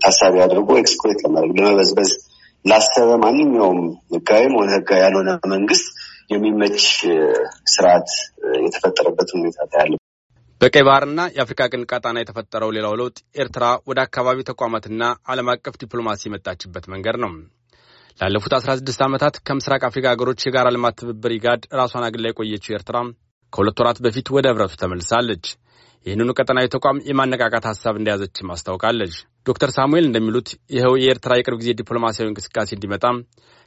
ታሳቢ 0.00 0.34
አድርጎ 0.44 0.68
exploit 0.82 1.20
ለማድረግ 1.26 1.52
ለመበዝበዝ 1.58 2.10
ላሰበ 2.64 3.10
ማንኛውም 3.24 3.80
ህጋዊም 4.14 4.54
ሆነ 4.58 4.70
ህጋዊ 4.76 5.00
ያልሆነ 5.04 5.30
መንግስት 5.54 5.86
የሚመች 6.30 6.80
ስርዓት 7.72 8.08
የተፈጠረበት 8.64 9.28
ሁኔታ 9.36 9.66
ታያለህ። 9.72 9.92
በቀይ 10.60 10.84
ባህርና 10.88 11.20
የአፍሪካ 11.34 11.62
ቀንድ 11.72 11.84
ቀጣና 11.92 12.18
የተፈጠረው 12.20 12.70
ሌላው 12.76 12.94
ለውጥ 13.00 13.16
ኤርትራ 13.42 13.64
ወደ 13.90 13.98
አካባቢው 14.06 14.48
ተቋማትና 14.50 15.02
ዓለም 15.26 15.50
አቀፍ 15.54 15.74
ዲፕሎማሲ 15.82 16.22
የመጣችበት 16.28 16.84
መንገድ 16.92 17.18
ነው። 17.24 17.32
ላለፉት 18.20 18.52
16 18.56 19.02
ዓመታት 19.06 19.34
ከምስራቅ 19.46 19.80
አፍሪካ 19.88 20.06
ሀገሮች 20.12 20.44
የጋራ 20.44 20.68
ልማት 20.74 20.94
ትብብር 21.00 21.32
ኢጋድ 21.34 21.62
ራሷን 21.78 22.04
አግላ 22.06 22.30
የቆየችው 22.30 22.74
ኤርትራ 22.76 22.98
ከሁለት 23.52 23.80
ወራት 23.82 23.98
በፊት 24.04 24.28
ወደ 24.36 24.46
ህብረቱ 24.52 24.74
ተመልሳለች። 24.82 25.44
ይህንኑ 26.06 26.30
ቀጠናዊ 26.38 26.66
ተቋም 26.74 27.02
የማነቃቃት 27.08 27.64
ሀሳብ 27.70 27.94
እንደያዘችም 28.00 28.52
አስታውቃለች። 28.54 29.14
ዶክተር 29.46 29.70
ሳሙኤል 29.76 30.04
እንደሚሉት 30.08 30.48
ይኸው 30.76 30.94
የኤርትራ 31.00 31.32
የቅርብ 31.38 31.58
ጊዜ 31.62 31.72
ዲፕሎማሲያዊ 31.80 32.28
እንቅስቃሴ 32.30 32.70
እንዲመጣም 32.76 33.18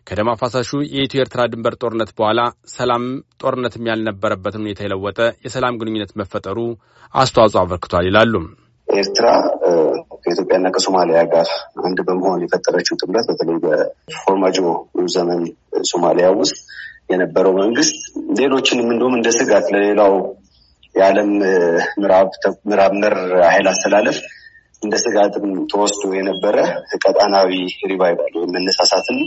ከደም 0.07 0.31
አፋሳሹ 0.33 0.71
የኢትዮ 0.93 1.21
ኤርትራ 1.23 1.43
ድንበር 1.51 1.75
ጦርነት 1.81 2.11
በኋላ 2.17 2.41
ሰላምም 2.75 3.13
ጦርነትም 3.43 3.89
ያልነበረበትን 3.91 4.63
ሁኔታ 4.65 4.81
የለወጠ 4.85 5.19
የሰላም 5.45 5.79
ግንኙነት 5.81 6.13
መፈጠሩ 6.21 6.57
አስተዋጽኦ 7.13 7.61
አበርክቷል 7.63 8.07
ይላሉ። 8.09 8.33
ኤርትራ 8.87 9.27
ከኢትዮጵያና 10.23 10.67
ከሶማሊያ 10.75 11.21
ጋር 11.33 11.47
አንድ 11.83 11.99
በመሆን 12.07 12.43
የፈጠረችው 12.43 12.99
ጥምረት 13.01 13.27
በተለይ 13.29 13.57
በፎርማጆ 13.63 14.57
ዘመን 15.15 15.41
ሶማሊያ 15.91 16.27
ውስጥ 16.39 16.57
የነበረው 17.13 17.53
መንግስት 17.61 17.95
ሌሎችንም 18.39 18.89
እንደውም 18.93 19.15
እንደ 19.17 19.29
ስጋት 19.38 19.67
ለሌላው 19.75 20.13
የዓለም 20.95 21.29
ምዕራብ 22.01 22.93
መር 23.01 23.15
ኃይል 23.49 23.67
አስተላለፍ 23.71 24.17
እንደ 24.83 24.95
ስጋትም 25.03 25.47
ተወስዶ 25.71 26.03
የነበረ 26.17 26.57
ቀጣናዊ 27.01 27.49
ሪቫይቫል 27.91 28.33
ወይም 28.38 28.53
መነሳሳትን 28.55 29.17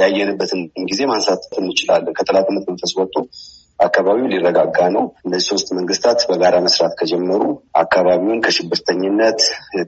ያየንበትን 0.00 0.60
ጊዜ 0.90 1.00
ማንሳት 1.10 1.42
እንችላለን። 1.60 2.16
ከጠላትነት 2.18 2.64
መንፈስ 2.70 2.92
ወጥቶ 2.98 3.16
አካባቢው 3.78 4.26
ሊረጋጋ 4.32 4.78
ነው። 4.94 5.04
እነዚህ 5.24 5.46
ሶስት 5.50 5.68
መንግስታት 5.76 6.20
በጋራ 6.28 6.56
መስራት 6.64 6.92
ከጀመሩ 7.00 7.42
አካባቢውን 7.82 8.40
ከሽብርተኝነት፣ 8.44 9.40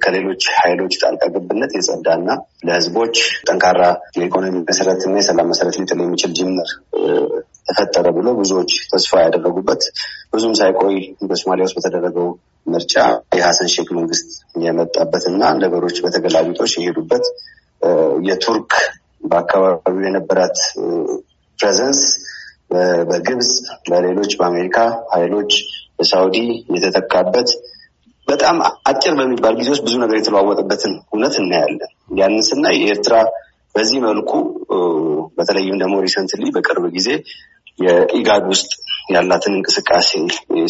ከሌሎች 0.04 0.42
ኃይሎች 0.59 0.94
ጣልቃ 1.02 1.23
ገብነት 1.35 1.73
የጸዳና 1.76 2.28
ለህዝቦች 2.66 3.16
ጠንካራ 3.49 3.82
የኢኮኖሚ 4.18 4.54
መሰረትና 4.70 5.16
የሰላም 5.20 5.50
መሰረት 5.52 5.78
ሊጥል 5.80 6.00
የሚችል 6.04 6.32
ጅምር 6.38 6.70
ተፈጠረ 7.68 8.06
ብሎ 8.16 8.28
ብዙዎች 8.38 8.73
ተስፋ 8.92 9.12
ያደረጉበት 9.25 9.82
ብዙም 10.32 10.54
ሳይቆይ 10.61 10.97
በሶማሊያ 11.28 11.66
ውስጥ 11.68 11.76
በተደረገው 11.78 12.28
ምርጫ 12.66 12.94
የሀሰን 13.38 13.70
ሼክ 13.75 13.88
መንግስት 13.99 14.28
የመጣበት 14.64 15.25
እና 15.30 15.42
ነገሮች 15.62 15.97
በተገላቢጦች 16.04 16.73
የሄዱበት 16.78 17.26
የቱርክ 18.28 18.73
በአካባቢው 19.23 20.04
የነበራት 20.06 20.59
ፕሬዘንስ 21.59 22.00
በግብፅ 23.08 23.50
በሌሎች 23.88 24.32
በአሜሪካ 24.38 24.78
ኃይሎች 25.14 25.52
በሳውዲ 25.98 26.36
የተተካበት 26.74 27.48
በጣም 28.28 28.56
አጭር 28.84 29.12
በሚባል 29.18 29.54
ጊዜ 29.60 29.68
ውስጥ 29.74 29.82
ብዙ 29.86 29.94
ነገር 30.02 30.16
የተለዋወጠበትን 30.18 30.92
እውነት 31.12 31.34
እናያለን። 31.40 31.90
ያንን 32.18 32.44
ስናይ 32.48 32.76
የኤርትራ 32.80 33.14
በዚህ 33.74 33.98
መልኩ 34.04 34.30
በተለይም 35.36 35.76
ደግሞ 35.82 35.96
recently 36.06 36.44
በቅርብ 36.54 36.84
ጊዜ 36.96 37.08
የኢጋድ 37.78 38.44
ውስጥ 38.52 38.70
ያላትን 39.12 39.54
እንቅስቃሴ 39.58 40.10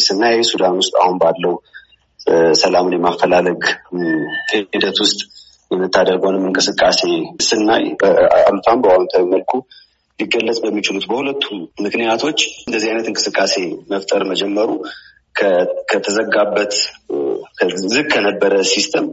ስናይ 0.05 0.35
ሱዳን 0.49 0.75
ውስጥ 0.81 0.93
አሁን 1.01 1.15
ባለው 1.17 1.53
ሰላምን 2.61 2.95
የማፈላለግ 2.95 3.61
ሂደት 4.73 4.97
ውስጥ 5.03 5.19
የምታደርገውንም 5.71 6.45
እንቅስቃሴ 6.47 7.01
ስናይ 7.47 7.83
በአሉታም 8.01 8.81
በአዎንታዊ 8.83 9.23
መልኩ 9.33 9.51
ሊገለጽ 10.21 10.59
በሚችሉት 10.63 11.05
በሁለቱ 11.09 11.45
ምክንያቶች 11.85 12.39
እንደዚህ 12.65 12.89
አይነት 12.91 13.07
እንቅስቃሴ 13.11 13.55
መፍጠር 13.91 14.23
መጀመሩ 14.31 14.69
ከተዘጋበት 15.91 16.73
ዝግ 17.85 18.07
ከነበረ 18.13 18.53
system 18.71 19.05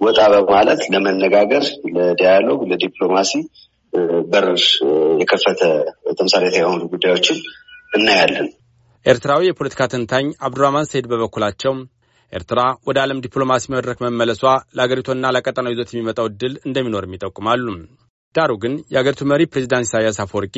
ወጣ 0.00 0.18
በማለት 0.34 0.80
ለመነጋገር፣ 0.92 1.64
ለ 1.96 2.08
dialogue፣ 2.08 2.60
ለዲፕሎማሲ 2.70 3.32
በር 4.32 4.46
የከፈተ 5.20 5.60
ተምሳሌት 6.18 6.54
የሆኑ 6.58 6.80
ጉዳዮችን 6.92 7.38
እናያለን። 7.92 8.48
ኤርትራዊ 9.06 9.42
የፖለቲካ 9.46 9.82
ተንታኝ 9.92 10.26
አብዱራህማን 10.46 10.88
ሰይድ 10.90 11.06
በበኩላቸው 11.10 11.72
ኤርትራ 12.32 12.60
ወደ 12.88 12.98
ዓለም 13.02 13.18
ዲፕሎማሲ 13.24 13.64
መድረክ 13.74 13.98
መመለሷ 14.04 14.42
ለአገሪቱና 14.76 15.32
ለቀጠናው 15.36 15.72
ይዞት 15.74 15.90
የሚመጣው 15.92 16.28
እድል 16.30 16.54
እንደሚኖርም 16.68 17.14
ይጠቁማሉ። 17.16 17.66
ዳሩ 18.34 18.52
ግን 18.62 18.74
የአገሪቱ 18.92 19.22
መሪ 19.30 19.42
ፕሬዚዳንት 19.52 19.86
ኢሳያስ 19.88 20.18
አፈወርቂ 20.24 20.56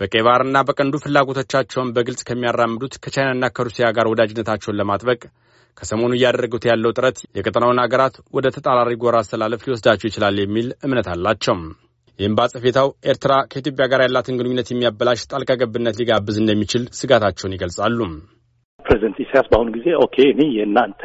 በቀይ 0.00 0.22
ባህርና 0.26 0.58
በቀንዱ 0.68 0.94
ፍላጎቶቻቸውን 1.02 1.92
በግልጽ 1.96 2.22
ከሚያራምዱት 2.28 2.94
ከቻይናና 3.04 3.50
ከሩሲያ 3.56 3.88
ጋር 3.96 4.06
ወዳጅነታቸውን 4.12 4.78
ለማጥበቅ 4.80 5.20
ከሰሞኑ 5.76 6.12
እያደረጉት 6.16 6.64
ያለው 6.70 6.94
ጥረት 6.96 7.18
የቀጠናውን 7.38 7.80
አገራት 7.84 8.16
ወደ 8.36 8.46
ተጻራሪ 8.56 8.92
ጎራ 9.02 9.16
አስተላለፍ 9.22 9.64
ሊወስዳቸው 9.66 10.08
ይችላል 10.10 10.36
የሚል 10.42 10.68
እምነት 10.86 11.08
አላቸው። 11.14 11.56
ይህም 12.18 12.36
በአጸፌታው 12.38 12.88
ኤርትራ 13.10 13.32
ከኢትዮጵያ 13.52 13.86
ጋር 13.92 14.02
ያላትን 14.04 14.36
ግንኙነት 14.40 14.68
የሚያበላሽ 14.72 15.22
ጣልቃ 15.32 15.52
ገብነት 15.62 15.96
ሊጋብዝ 16.00 16.36
እንደሚችል 16.42 16.84
ስጋታቸውን 16.98 17.56
ይገልጻሉ። 17.56 17.98
ፕሬዚደንት 18.84 19.18
ኢሳያስ 19.24 19.46
በአሁኑ 19.50 19.68
ጊዜ 19.76 19.88
okay 20.04 20.16
እኔ 20.32 20.42
የእናንተ 20.56 21.02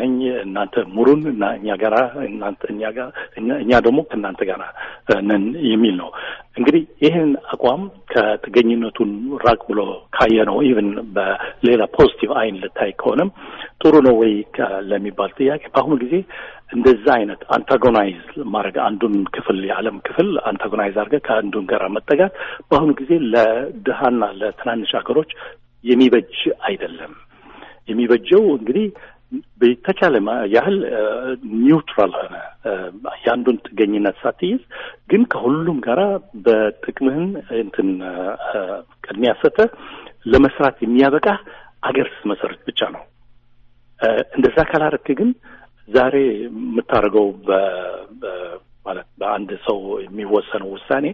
ነኝ 0.00 0.14
እናንተ 0.42 0.74
ሙሩን 0.94 1.20
እና 1.30 1.44
እኛ 1.58 1.76
ጋራ 1.82 1.96
እናንተ 2.26 2.62
እኛ 2.72 2.82
ጋር 2.96 3.08
እኛ 3.60 3.70
ደግሞ 3.86 4.00
ከእናንተ 4.08 4.40
ጋር 4.48 4.60
ነን 5.28 5.44
የሚል 5.68 5.94
ነው። 6.00 6.08
እንግዲህ 6.58 6.82
ይህን 7.04 7.30
አቋም 7.54 7.82
ከጥገኝነቱን 8.12 9.12
ራቅ 9.44 9.60
ብሎ 9.70 9.80
ካየ 10.16 10.36
ነው 10.50 10.56
even 10.68 10.88
በሌላ 11.14 11.82
positive 11.96 12.32
አይን 12.40 12.58
ልታይ 12.64 12.92
ከሆነም 13.00 13.30
ጥሩ 13.82 13.94
ነው 14.08 14.16
ወይ 14.22 14.34
ለሚባል 14.90 15.32
ጥያቄ 15.38 15.62
በአሁኑ 15.72 15.96
ጊዜ 16.04 16.14
እንደዛ 16.76 17.06
አይነት 17.16 17.40
antagonize 17.54 18.20
ማድረግ 18.52 18.76
አንዱን 18.84 19.16
ክፍል 19.34 19.58
የዓለም 19.68 19.96
ክፍል 20.06 20.28
antagonize 20.50 20.94
አድርገህ 21.00 21.22
ከአንዱን 21.26 21.64
ጋር 21.72 21.82
መጠጋት 21.96 22.34
በአሁኑ 22.68 22.92
ጊዜ 23.00 23.10
ለድሃና 23.32 24.22
ለትናንሽ 24.40 24.92
ሀገሮች 25.00 25.32
የሚበጅ 25.84 26.34
አይደለም። 26.64 27.12
የሚበጀው 27.88 28.44
እንግዲህ 28.52 28.86
በተቻለ 29.60 30.14
ያህል 30.54 30.76
neutral 31.60 32.12
ሆነ 32.18 32.34
የአንዱን 33.22 33.56
ጥገኝነት 33.66 34.16
ሳትይዝ 34.22 34.60
ግን 35.10 35.22
ከሁሉም 35.32 35.78
ጋራ 35.86 36.00
በጥቅምህን 36.44 37.28
እንትን 37.62 37.88
ቅድሚያ 39.04 39.32
ሰጥተህ 39.42 39.70
ለመስራት 40.26 40.76
የሚያበቃ 40.84 41.28
አገር 41.82 42.08
ስትመሰርት 42.12 42.60
ብቻ 42.68 42.90
ነው። 42.96 43.02
እንደዛ 44.36 44.58
ካላረክ 44.70 45.08
ግን 45.18 45.30
ዛሬ 45.88 46.14
የምታደርገው 46.44 47.26
ማለት 48.86 49.08
በአንድ 49.20 49.50
ሰው 49.66 49.78
የሚወሰነው 50.04 50.70
ውሳኔ 50.76 51.06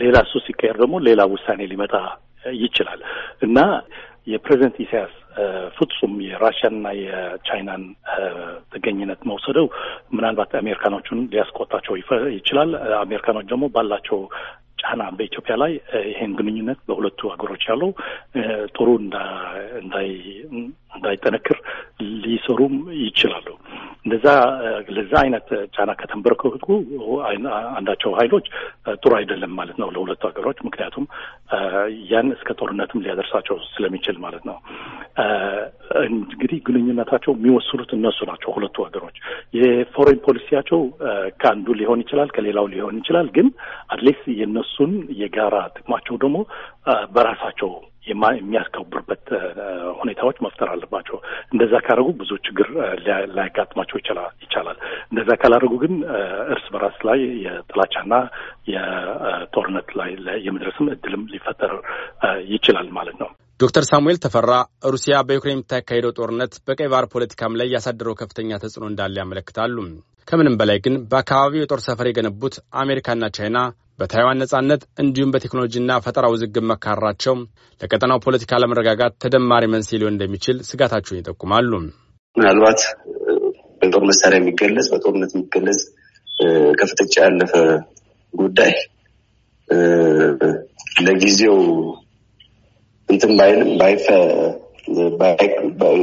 ሌላ 0.00 0.16
እሱ 0.26 0.34
ሲካሄድ 0.46 0.76
ደግሞ 0.82 0.96
ሌላ 1.08 1.22
ውሳኔ 1.32 1.60
ሊመጣ 1.72 1.94
ይችላል 2.60 3.00
እና 3.40 3.58
የፕሬዚደንት 4.26 4.76
ኢሳያስ 4.78 5.14
ፍጹም 5.76 6.12
የራሽያንና 6.20 6.88
የቻይናን 6.98 7.82
ጥገኝነት 8.72 9.20
መውሰደው 9.30 9.66
ምናልባት 10.12 10.52
አሜሪካኖቹን 10.60 11.20
ሊያስቆጣቸው 11.32 11.94
ይችላል። 12.36 12.70
አሜሪካኖች 12.98 13.46
ደግሞ 13.46 13.66
ባላቸው 13.68 14.18
ጫና 14.82 15.02
በኢትዮጵያ 15.16 15.54
ላይ 15.62 15.72
ይሄን 16.10 16.32
ግንኙነት 16.38 16.80
በሁለቱ 16.88 17.20
ሀገሮች 17.32 17.64
ያለው 17.70 17.90
ጥሩ 18.74 18.88
እንዳይጠነክር 20.94 21.58
ሊሰሩም 22.24 22.74
ይችላሉ። 23.04 23.46
እንደዛ 24.04 24.26
ለዛ 24.94 25.12
አይነት 25.20 25.46
ጫና 25.74 25.90
ከተንበረከኩ 26.00 26.66
አንዳቸው 27.76 28.10
ኃይሎች 28.20 28.46
ጥሩ 29.02 29.12
አይደለም 29.18 29.52
ማለት 29.58 29.76
ነው 29.82 29.88
ለሁለቱ 29.94 30.22
ሀገሮች። 30.30 30.58
ምክንያቱም 30.66 31.04
ያን 32.10 32.28
እስከ 32.36 32.50
ጦርነትም 32.60 33.02
ሊያደርሳቸው 33.04 33.58
ስለሚችል 33.68 34.16
ማለት 34.24 34.44
ነው። 34.50 34.56
እንግዲህ 36.06 36.58
ግንኙነታቸው 36.66 37.32
የሚወስኑት 37.34 37.90
እነሱ 37.96 38.18
ናቸው 38.30 38.50
ሁለቱ 38.56 38.76
ሀገሮች። 38.86 39.16
የ 39.58 39.72
foreign 39.72 40.20
policy 40.26 40.51
ያቸው 40.51 40.80
ከአንዱ 41.42 41.68
ሊሆን 41.80 42.02
ይችላል፣ 42.04 42.30
ከሌላው 42.36 42.68
ሊሆን 42.74 42.98
ይችላል። 43.00 43.28
ግን 43.36 43.48
at 43.92 44.01
least 44.01 44.24
የእነሱን 44.74 44.92
የጋራ 45.20 45.56
ጥቅማቸው 45.76 46.14
ደግሞ 46.22 46.36
በራሳቸው 47.14 47.70
የሚያስከብሩበት 48.06 49.24
ሁኔታዎች 50.00 50.36
መፍጠር 50.44 50.68
አለባቸው። 50.72 51.16
እንደዛ 51.52 51.72
ካደረጉ 51.84 52.08
ብዙ 52.20 52.30
ችግር 52.46 52.68
ላያጋጥማቸው 53.34 53.96
ይቻላል። 54.42 54.78
እንደዛ 55.12 55.30
ካላደረጉ 55.42 55.74
ግን 55.84 55.94
እርስ 56.54 56.66
በራስ 56.74 56.98
ላይ 57.08 57.20
የጥላቻና 57.44 58.14
የጦርነት 58.72 59.90
ላይ 60.00 60.10
የመድረስም 60.46 60.90
እድልም 60.94 61.24
ሊፈጠር 61.34 61.74
ይችላል 62.50 62.90
ማለት 62.98 63.18
ነው። 63.22 63.30
ዶክተር 63.62 63.84
ሳሙኤል 63.88 64.18
ተፈራ 64.22 64.52
ሩሲያ 64.92 65.14
በዩክሬን 65.26 65.54
የምታካሄደው 65.54 66.12
ጦርነት 66.16 66.52
በቀይ 66.66 66.88
ባህር 66.92 67.06
ፖለቲካም 67.12 67.56
ላይ 67.58 67.68
ያሳደረው 67.74 68.14
ከፍተኛ 68.20 68.58
ተጽዕኖ 68.62 68.84
እንዳለ 68.90 69.16
ያመለክታሉ። 69.20 69.76
ከምንም 70.28 70.56
በላይ 70.60 70.78
ግን 70.84 70.94
በአካባቢው 71.10 71.62
የጦር 71.62 71.80
ሰፈር 71.86 72.08
የገነቡት 72.08 72.54
አሜሪካና 72.82 73.28
ቻይና 73.36 73.58
በታይዋን 74.00 74.40
ነጻነት 74.42 74.82
እንዲሁም 75.02 75.32
በቴክኖሎጂና 75.34 75.98
ፈጠራ 76.04 76.26
ውዝግብ 76.32 76.64
መካረራቸው 76.70 77.34
ለቀጠናው 77.80 78.22
ፖለቲካ 78.26 78.52
አለመረጋጋት 78.58 79.16
ተደማሪ 79.24 79.66
መንስኤ 79.74 79.98
ሊሆን 80.00 80.14
እንደሚችል 80.14 80.58
ስጋታቸውን 80.70 81.20
ይጠቁማሉ። 81.20 81.70
ምናልባት 82.36 82.80
በጦር 83.82 84.04
መሳሪያ 84.10 84.40
የሚገለጽ 84.40 84.88
በጦርነት 84.94 85.32
የሚገለጽ 85.36 85.80
ከፍጥጫ 86.80 87.14
ያለፈ 87.26 87.54
ጉዳይ 88.34 88.74
ለጊዜው 91.04 91.58
እንትን 93.12 93.32
ባይልም 93.38 93.70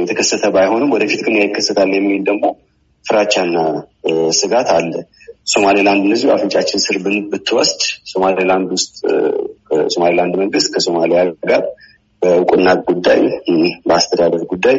የተከሰተ 0.00 0.44
ባይሆንም 0.54 0.92
ወደፊት 0.94 1.20
ግን 1.26 1.34
ይከሰታል 1.38 1.90
የሚል 1.96 2.20
ደግሞ 2.28 2.44
ፍራቻና 3.04 3.56
ስጋት 4.38 4.68
አለ። 4.76 4.92
ሶማሌላንድ 5.52 6.02
እነዚሁ 6.06 6.28
አፍንጫችን 6.34 6.82
ስር 6.84 6.96
ብትወስድ 7.32 7.80
ሶማሌላንድ 8.12 8.68
ውስጥ 8.76 8.94
ሶማሌላንድ 9.94 10.34
መንግስት 10.42 10.68
ከሶማሊያ 10.74 11.20
ጋር 11.50 11.62
በእውቅና 12.22 12.68
ጉዳይ 12.88 13.20
በአስተዳደር 13.86 14.42
ጉዳይ 14.52 14.76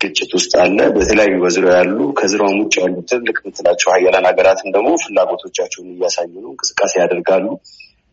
ግጭት 0.00 0.30
ውስጥ 0.36 0.52
አለ። 0.62 0.78
በተለያዩ 0.94 1.34
በዙሪያው 1.42 1.74
ያሉ 1.78 1.98
ከዙሪያውም 2.18 2.58
ውጭ 2.62 2.74
ያሉ 2.82 2.96
ትልቅ 3.10 3.36
የምትላቸው 3.40 3.88
ሀያላን 3.94 4.26
ሀገራትም 4.30 4.68
ደግሞ 4.76 4.90
ፍላጎቶቻቸውን 5.04 5.88
እያሳዩ 5.94 6.32
ነው፣ 6.44 6.50
እንቅስቃሴ 6.54 6.92
ያደርጋሉ 7.02 7.46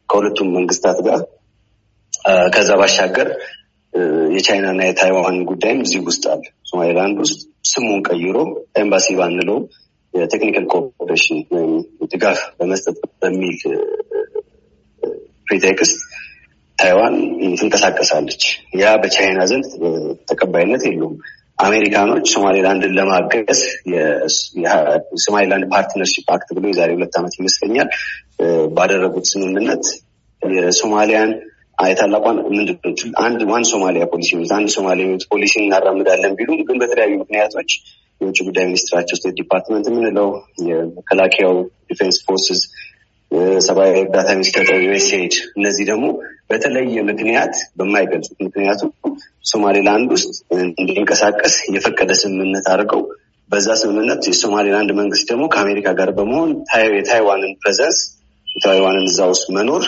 ከሁለቱም 0.10 0.50
መንግስታት 0.58 1.00
ጋር። 1.08 1.22
ከዛ 2.54 2.70
ባሻገር 2.80 3.28
የቻይናና 4.34 4.82
የታይዋን 4.86 5.38
ጉዳይም 5.50 5.80
እዚህ 5.86 6.02
ውስጥ 6.08 6.24
አለ። 6.34 6.42
ሶማሌላንድ 6.70 7.18
ውስጥ 7.24 7.40
ስሙን 7.70 8.02
ቀይሮ 8.10 8.38
ኤምባሲ 8.82 9.08
ባንለው 9.20 9.58
የ 10.14 10.23
technical 10.23 10.66
cooperation 10.74 11.40
ወይም 11.54 11.74
ድጋፍ 12.12 12.40
በመስጠት 12.60 12.98
በሚል 13.22 13.58
pretext 15.48 15.98
ታይዋን 16.78 17.16
ትንቀሳቀሳለች። 17.60 18.44
ያ 18.82 18.94
በቻይና 19.02 19.40
ዘንድ 19.52 19.66
ተቀባይነት 20.30 20.84
የለውም። 20.88 21.16
አሜሪካኖች 21.60 22.26
ሶማሌላንድን 22.34 22.94
ለማገዝ 22.98 23.62
የ 24.64 24.81
Somaliland 24.81 25.66
Partnership 25.74 26.28
Act 26.36 26.50
ብሎ 26.58 26.66
የዛሬ 26.70 26.90
ሁለት 26.98 27.16
ዓመት 27.20 27.34
ይመስለኛል 27.40 27.90
ባደረጉት 28.78 29.26
ስምምነት 29.32 29.84
የሶማሊያን 30.42 31.32
የታላቋን 31.80 32.38
ምንድን 32.50 32.78
አንድ 33.24 33.42
one 33.52 33.64
Somalia 33.72 34.06
policy 34.06 34.30
አንድ 34.58 34.70
ሶማሊያ 34.76 35.18
ፖሊሲ 35.34 35.54
እናራምዳለን 35.62 36.36
ቢሉም 36.40 36.62
ግን 36.68 36.80
በተለያዩ 36.82 37.14
ምክንያቶች 37.22 37.72
የውጭ 38.22 38.40
ጉዳይ 38.48 38.66
ሚኒስትራቸው 38.66 39.18
State 39.20 39.36
Department 39.40 39.86
የምንለው 39.90 40.30
የመከላከያው 40.70 41.54
Defense 41.90 42.18
Forces 42.26 42.62
ሰብአዊ 43.60 43.92
እርዳታ 44.00 44.30
የሚሰጠው 44.34 44.78
ዩኤስኤድ 44.86 45.34
እነዚህ 45.58 45.86
ደግሞ 45.90 46.06
በተለየ 46.50 47.02
ምክንያት 47.10 47.56
በማይገልጹት 47.80 48.38
ምክንያቱ 48.48 48.82
ሶማሌላንድ 49.52 50.10
ውስጥ 50.16 50.32
እንዲንቀሳቀስ 50.80 51.56
የፈቀደ 51.76 52.12
ስምምነት 52.22 52.68
አድርገው 52.74 53.02
በዛ 53.50 53.68
ስምምነት 53.82 54.24
የሶማሌላንድ 54.30 54.92
መንግስት 55.00 55.26
ደግሞ 55.32 55.46
ከአሜሪካ 55.54 55.90
ጋር 56.00 56.10
በመሆን 56.18 56.50
የታይዋንን 56.98 57.54
presence 57.64 58.00
የታይዋንን 58.48 59.06
እዛ 59.12 59.20
ውስጥ 59.32 59.48
መኖር 59.58 59.84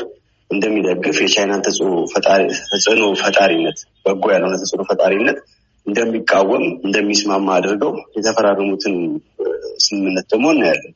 እንደሚደግፍ 0.52 1.18
የቻይናን 1.24 1.64
ተጽዕኖ 1.66 3.04
ፈጣሪነት 3.22 3.78
በጎ 4.06 4.24
ያልሆነ 4.34 4.56
ተጽዕኖ 4.62 4.84
ፈጣሪነት 4.90 5.38
እንደሚቃወም 5.86 6.64
እንደሚስማማ 6.86 7.48
አድርገው 7.58 7.94
የተፈራረሙትን 8.18 8.96
ስምምነት 9.86 10.26
ደግሞ 10.34 10.48
እናያለን። 10.56 10.94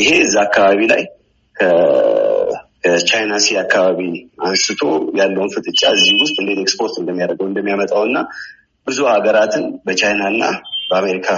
ይሄ 0.00 0.10
እዛ 0.24 0.36
አካባቢ 0.46 0.80
ላይ 0.92 1.02
ከ 1.56 2.07
China 2.07 3.34
Sea 3.44 3.56
አካባቢ 3.62 4.00
አንስቶ 4.46 4.82
ያለውን 5.18 5.52
ፍጥጫ 5.54 5.82
እዚህ 5.96 6.14
ውስጥ 6.22 6.36
እንዴት 6.42 6.60
ኤክስፖርት 6.64 6.94
እንደሚያደርገው 7.00 7.46
እንደሚያመጣው 7.48 8.02
እና 8.08 8.18
ብዙ 8.86 8.98
ሀገራትን 9.14 9.64
በቻይና 9.86 10.22
እና 10.34 10.44
በአሜሪካ 10.90 11.28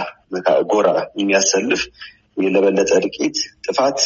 ጎራ 0.72 0.88
የሚያሰልፍ 1.20 1.80
ለበለጠ 2.42 2.90
እልቂት፣ 2.98 3.36
ጥፋት፣ 3.66 3.98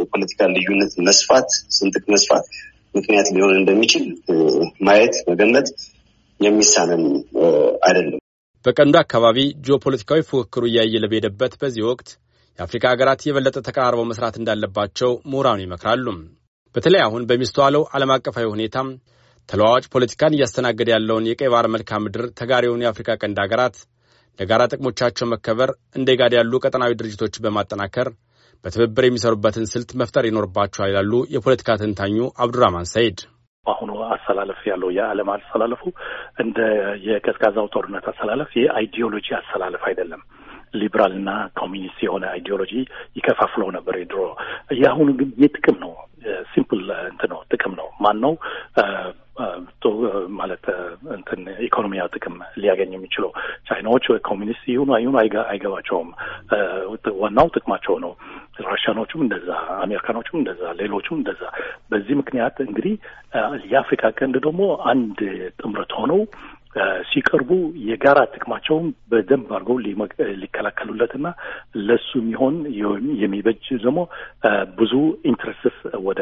የፖለቲካ 0.00 0.48
ልዩነት 0.54 0.92
መስፋት፣ 1.08 1.48
ስንጥቅ 1.76 2.04
መስፋት 2.14 2.46
ምክንያት 2.94 3.28
ሊሆን 3.34 3.54
እንደሚችል 3.58 4.04
ማየት 4.86 5.16
መገመት 5.30 5.68
የሚሳነን 6.40 7.04
አይደለም። 7.86 8.20
በቀንዱ 8.64 8.94
አካባቢ 9.00 9.38
ጂኦፖለቲካዊ 9.66 10.20
ፉክክሩ 10.30 10.64
እያየለ 10.70 11.04
በሄደበት 11.10 11.52
በዚህ 11.60 11.82
ወቅት 11.90 12.08
የአፍሪካ 12.58 12.84
ሀገራት 12.92 13.20
የበለጠ 13.26 13.56
ተቀራርበው 13.66 14.06
መስራት 14.10 14.36
እንዳለባቸው 14.38 15.10
ምሁራኑ 15.30 15.60
ይመክራሉ። 15.64 16.06
በተለይ 16.74 17.02
አሁን 17.04 17.22
በሚስተዋለው 17.28 17.82
ዓለም 17.96 18.10
አቀፋዊ 18.14 18.46
ሁኔታም 18.54 18.88
ተለዋዋጭ 19.48 19.84
ፖለቲካን 19.92 20.34
እያስተናገደ 20.36 20.88
ያለውን 20.94 21.28
የቀይ 21.28 21.50
ባህር 21.52 21.66
መልክዓ 21.74 21.98
ምድር 22.04 22.24
ተጋሪውን 22.40 22.82
የአፍሪካ 22.84 23.16
ቀንድ 23.22 23.38
ሀገራት 23.44 23.76
ለጋራ 24.38 24.62
ጥቅሞቻቸው 24.72 25.26
መከበር 25.32 25.70
እንደ 25.98 26.10
ጋድ 26.20 26.34
ያሉ 26.38 26.60
ቀጠናዊ 26.64 26.92
ድርጅቶችን 27.00 27.44
በማጠናከር 27.46 28.08
በትብብር 28.64 29.04
የሚሰሩበትን 29.06 29.66
ስልት 29.72 29.90
መፍጠር 30.00 30.24
ይኖርባቸዋል 30.28 30.90
ይላሉ 30.92 31.12
የፖለቲካ 31.34 31.76
ተንታኙ 31.82 32.16
አብዱራህማን 32.44 32.88
ሰይድ። 32.92 33.18
አሁኑ 33.66 33.90
አሰላለፍ 34.14 34.60
ያለው 34.70 34.90
የዓለም 34.96 35.28
አሰላለፉ 35.32 35.82
እንደ 36.44 36.58
የቀዝቃዛው 37.08 37.66
ጦርነት 37.74 38.06
አሰላለፍ 38.12 38.50
የ 38.60 38.74
ideology 38.74 39.28
አሰላለፍ 39.38 39.82
አይደለም። 39.90 40.22
ሊብራል 40.74 41.14
እና 41.18 41.30
ኮሚኒስት 41.56 41.98
የሆነ 42.06 42.24
ideology 42.32 42.72
ይከፋፍለው 43.18 43.70
ነበር 43.76 43.96
የድሮ። 44.00 44.20
የአሁኑ 44.78 45.08
ግን 45.20 45.30
የጥቅም 45.42 45.78
ነው። 45.84 45.92
simple 46.52 46.80
እንትን 47.10 47.30
ነው፣ 47.32 47.40
ጥቅም 47.52 47.74
ነው። 47.78 47.88
ማን 48.04 48.16
ነው 48.24 48.32
ማለት 50.38 50.64
እንትን 51.16 51.40
ኢኮኖሚያዊ 51.66 52.08
ጥቅም 52.14 52.36
ሊያገኝ 52.56 52.90
የሚችለው? 52.94 53.30
ቻይናዎች 53.68 54.06
ኮሚኒስት 54.28 54.64
ይሁኑ 54.72 54.90
አይሁኑ 54.96 55.16
አይገባቸውም። 55.44 56.08
ዋናው 57.20 57.48
ጥቅማቸው 57.54 57.96
ነው። 58.04 58.12
ራሽያኖቹም 58.66 59.22
እንደዛ፣ 59.24 59.48
አሜሪካኖቹም 59.84 60.38
እንደዛ፣ 60.40 60.62
ሌሎቹም 60.80 61.18
እንደዛ። 61.20 61.42
በዚህ 61.90 62.14
ምክንያት 62.20 62.56
እንግዲህ 62.66 62.94
የአፍሪካ 63.72 64.10
ቀንድ 64.18 64.36
ደግሞ 64.46 64.62
አንድ 64.92 65.18
ጥምረት 65.60 65.92
ሆነው 65.98 66.20
ሲቀርቡ 67.10 67.50
የጋራ 67.86 68.18
ጥቅማቸውን 68.32 68.86
በደንብ 69.10 69.48
አድርገው 69.54 69.76
ሊከላከሉለትና 70.42 71.26
ለሱ 71.82 72.10
የሚሆን 72.20 72.56
የሚበጅ 73.22 73.64
ደግሞ 73.78 74.00
ብዙ 74.76 74.92
interests 75.30 75.76
ወደ 76.08 76.20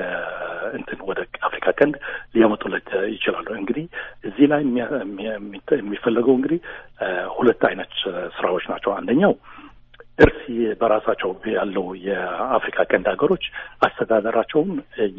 እንትን 0.73 1.01
ወደ 1.09 1.19
አፍሪካ 1.49 1.67
ቀንድ 1.79 1.97
ሊያመጡለት 2.35 2.89
ይችላሉ። 3.15 3.49
እንግዲህ 3.59 3.85
እዚህ 4.25 4.47
ላይ 4.53 4.63
የሚፈለገው 5.79 6.35
እንግዲህ 6.37 6.61
ሁለት 7.37 7.63
አይነት 7.71 7.93
ስራዎች 8.39 8.67
ናቸው። 8.73 8.93
አንደኛው 8.93 9.35
እርስ 10.19 10.39
በራሳቸው 10.81 11.31
ያለው 11.55 11.87
የአፍሪካ 12.05 12.79
ቀንድ 12.91 13.07
ሀገሮች 13.13 13.45
አስተዳደራቸውን 13.87 14.71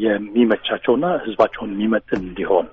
የሚመቻቸውና 0.05 1.05
ሕዝባቸውን 1.25 1.73
የሚመጥን 1.75 2.21
እንዲሆን፣ 2.23 2.67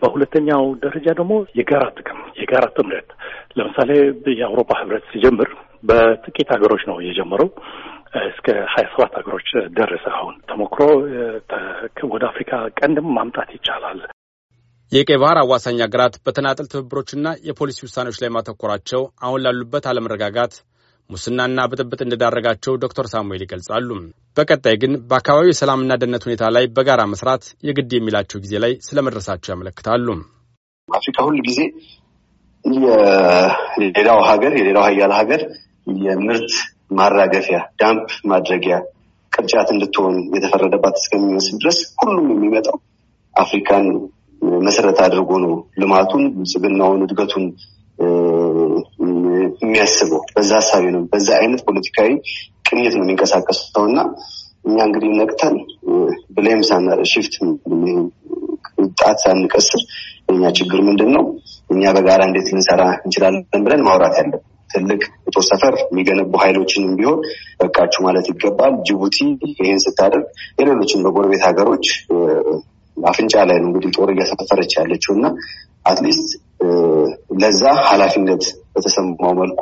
በሁለተኛው 0.00 0.64
ደረጃ 0.84 1.06
ደግሞ 1.20 1.34
የጋራ 1.58 1.84
ጥቅም 1.98 2.20
የጋራ 2.40 2.66
ጥምረት 2.76 3.10
ለምሳሌ 3.58 3.90
የአውሮፓ 4.34 4.70
ሕብረት 4.80 5.06
ሲጀምር 5.12 5.50
በጥቂት 5.84 6.48
ሀገሮች 6.54 6.82
ነው 6.90 6.96
የጀመረው። 7.02 7.50
እስከ 8.28 8.46
ሀያ 8.72 8.84
ሰባት 8.92 9.12
ሀገሮች 9.18 9.48
ደረሰ። 9.78 10.04
አሁን 10.14 10.34
ተሞክሮ 10.50 10.82
ወደ 12.12 12.24
አፍሪካ 12.30 12.52
ቀንድም 12.78 13.08
ማምጣት 13.16 13.50
ይቻላል። 13.56 14.00
የቀይ 14.92 15.18
ባህር 15.22 15.38
አዋሳኝ 15.40 15.78
ሀገራት 15.84 16.14
በተናጠል 16.26 16.66
ትብብሮችና 16.72 17.28
የፖሊሲ 17.48 17.78
ውሳኔዎች 17.86 18.18
ላይ 18.22 18.30
ማተኮራቸው 18.36 19.02
አሁን 19.20 19.42
ላሉበት 19.44 19.86
አለመረጋጋት 19.90 20.54
ሙስናና 21.10 21.60
ብጥብጥ 21.70 21.98
እንደዳረጋቸው 22.04 22.72
ዶክተር 22.82 23.06
ሳሙኤል 23.12 23.42
ይገልጻሉ። 23.44 23.88
በቀጣይ 24.36 24.74
ግን 24.82 24.92
በአካባቢው 25.10 25.50
የሰላምና 25.50 25.92
ደህንነት 26.00 26.24
ሁኔታ 26.26 26.50
ላይ 26.56 26.64
በጋራ 26.76 27.02
መስራት 27.12 27.44
የግድ 27.66 27.92
የሚላቸው 27.96 28.40
ጊዜ 28.44 28.54
ላይ 28.64 28.72
ስለ 28.86 28.98
መድረሳቸው 29.06 29.50
ያመለክታሉ። 29.52 30.06
አፍሪካ 30.88 31.24
ሁል 31.28 31.38
ጊዜ 31.48 31.60
የሌላው 33.78 34.20
ሀገር 34.28 34.52
የሌላው 34.60 34.84
ሀያል 34.88 35.14
ሀገር 35.20 35.42
የምርት 36.04 36.52
ማራገፊያ 36.98 37.58
dump 37.80 38.10
ማድረጊያ 38.30 38.76
ቅርጫት 39.32 39.68
እንድትሆን 39.74 40.14
የተፈረደባት 40.36 40.96
እስከሚመስል 41.02 41.56
ድረስ 41.62 41.78
ሁሉም 42.02 42.28
የሚመጣው 42.34 42.76
አፍሪካን 43.34 43.86
መሰረት 44.62 44.98
አድርጎ 45.06 45.30
ነው። 45.44 45.52
ልማቱን፣ 45.80 46.24
ብልጽግናውን፣ 46.34 47.02
እድገቱን 47.06 47.44
የሚያስበው 49.62 50.22
በዛ 50.34 50.50
ሀሳብ 50.60 50.84
ነው። 50.94 51.02
በዛ 51.12 51.28
አይነት 51.40 51.60
ፖለቲካዊ 51.68 52.10
ቅኝት 52.68 52.94
ነው 52.98 53.04
የሚንቀሳቀሰው 53.04 53.84
እና 53.90 53.98
እኛ 54.64 54.78
እንግዲህ 54.86 55.10
ነቅተን 55.18 55.54
blame 56.36 56.62
ሳና 56.68 56.96
shift 57.10 57.34
ጣት 59.00 59.18
ሳንቀስር 59.24 59.82
የኛ 60.28 60.50
ችግር 60.58 60.80
ምንድን 60.88 61.10
ነው፣ 61.16 61.24
እኛ 61.70 61.92
በጋራ 61.96 62.22
እንዴት 62.28 62.48
ልንሰራ 62.52 62.82
እንችላለን 62.98 63.62
ብለን 63.66 63.84
ማውራት 63.86 64.16
ያለን 64.20 64.40
ትልቅ 64.70 65.00
የጦር 65.26 65.44
ሰፈር 65.48 65.74
የሚገነቡ 65.82 66.32
ኃይሎችንም 66.42 66.92
ቢሆን 66.98 67.20
በቃችሁ 67.60 68.00
ማለት 68.06 68.26
ይገባል። 68.30 68.72
ጅቡቲ 68.86 69.16
ይህን 69.58 69.80
ስታደርግ 69.84 70.26
የሌሎችን 70.60 71.02
በጎረቤት 71.06 71.42
ሀገሮች 71.48 71.86
አፍንጫ 73.06 73.34
ላይ 73.48 73.58
ነው 73.60 73.68
እንግዲህ 73.70 73.90
ጦር 73.96 74.10
እያሰፈረች 74.14 74.72
ያለችው 74.78 75.12
እና 75.16 75.26
at 75.86 75.98
least 75.98 76.28
ለዛ 77.42 77.62
ኃላፊነት 77.90 78.44
በተሰማው 78.74 79.32
መልኩ 79.40 79.60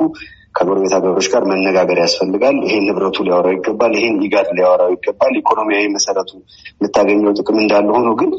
ከጎረቤት 0.55 0.93
ሀገሮች 0.97 1.27
ጋር 1.33 1.43
መነጋገር 1.49 1.97
ያስፈልጋል። 2.03 2.55
ይሄን 2.65 2.85
ህብረቱ 2.87 3.17
ሊያወራው 3.25 3.53
ይገባል። 3.55 3.91
ይሄን 3.97 4.15
ኢጋድ 4.27 4.47
ሊያወራው 4.57 4.89
ይገባል። 4.95 5.33
ኢኮኖሚያዊ 5.41 5.85
መሰረቱ 5.95 6.31
የምታገኘው 6.77 7.35
ጥቅም 7.39 7.57
እንዳለ 7.63 7.89
ሆኖ 7.97 8.09
ግን 8.21 8.31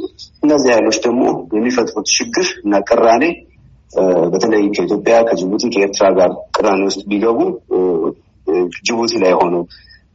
እነዚህ 0.45 0.71
ኃይሎች 0.75 0.99
ደግሞ 1.07 1.23
የሚፈጥሩት 1.59 2.09
ችግር 2.17 2.49
እና 2.65 2.81
ቅራኔ 2.89 3.25
በተለይ 4.33 4.65
ከኢትዮጵያ፣ 4.77 5.15
ከጅቡቲ፣ 5.29 5.63
ከኤርትራ 5.75 6.07
ጋር 6.19 6.33
ቅራኔ 6.57 6.81
ውስጥ 6.89 7.03
ቢገቡ 7.11 7.39
ጅቡቲ 8.81 9.13
ላይ 9.23 9.33
ሆነው 9.41 9.63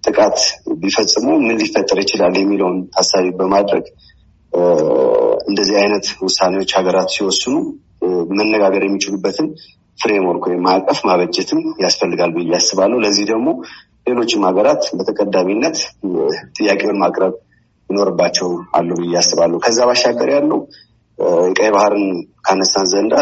ጥቃት 0.03 0.37
ቢፈጽሙ 0.81 1.25
ምን 1.41 1.57
ሊፈጠር 1.61 1.97
ይችላል 2.03 2.33
የሚለውን 2.39 2.77
ታሳቢ 2.95 3.25
በማድረግ 3.39 3.85
እንደዚህ 5.47 5.75
አይነት 5.79 6.05
ውሳኔዎች 6.25 6.71
ሀገራት 6.77 7.09
ሲወስኑ 7.15 7.55
መነጋገር 8.31 8.83
የሚችሉበትን 8.85 9.47
framework 9.99 10.43
ወይም 10.47 10.61
ማዕቀፍ 10.67 10.99
ማበጀትም 11.07 11.61
ያስፈልጋል 11.83 12.31
ብዬ 12.35 12.53
አስባለሁ። 12.59 12.97
ለዚህ 13.03 13.25
ደግሞ 13.31 13.49
ሌሎችም 14.07 14.45
ሀገራት 14.47 14.83
በተቀዳሚነት 14.97 15.77
ጥያቄውን 16.57 16.97
ማቅረብ 17.03 17.33
ይኖርባቸዋል 17.89 18.89
ብዬ 19.01 19.13
አስባለሁ። 19.21 19.57
ከዛ 19.65 19.79
ባሻገር 19.89 20.29
ያለው 20.35 20.59
የቀይ 21.47 21.69
ባህርን 21.75 22.05
ካነሳን 22.45 22.85
ዘንዳ 22.91 23.15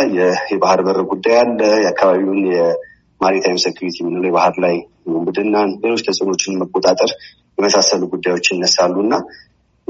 የባህር 0.52 0.82
በር 0.88 1.00
ጉዳይ 1.12 1.36
አለ። 1.42 1.60
የአካባቢውን 1.84 2.42
የ 2.52 2.74
maritime 2.74 3.62
security 3.64 3.98
የምንለው 4.02 4.30
የባህር 4.32 4.56
ላይ 4.66 4.76
ውንብድናን፣ 5.08 5.70
ሌሎች 5.84 6.02
ተጽዕኖችን 6.08 6.60
መቆጣጠር 6.62 7.12
የመሳሰሉ 7.58 8.04
ጉዳዮች 8.14 8.46
ይነሳሉ 8.54 8.96
እና 9.06 9.14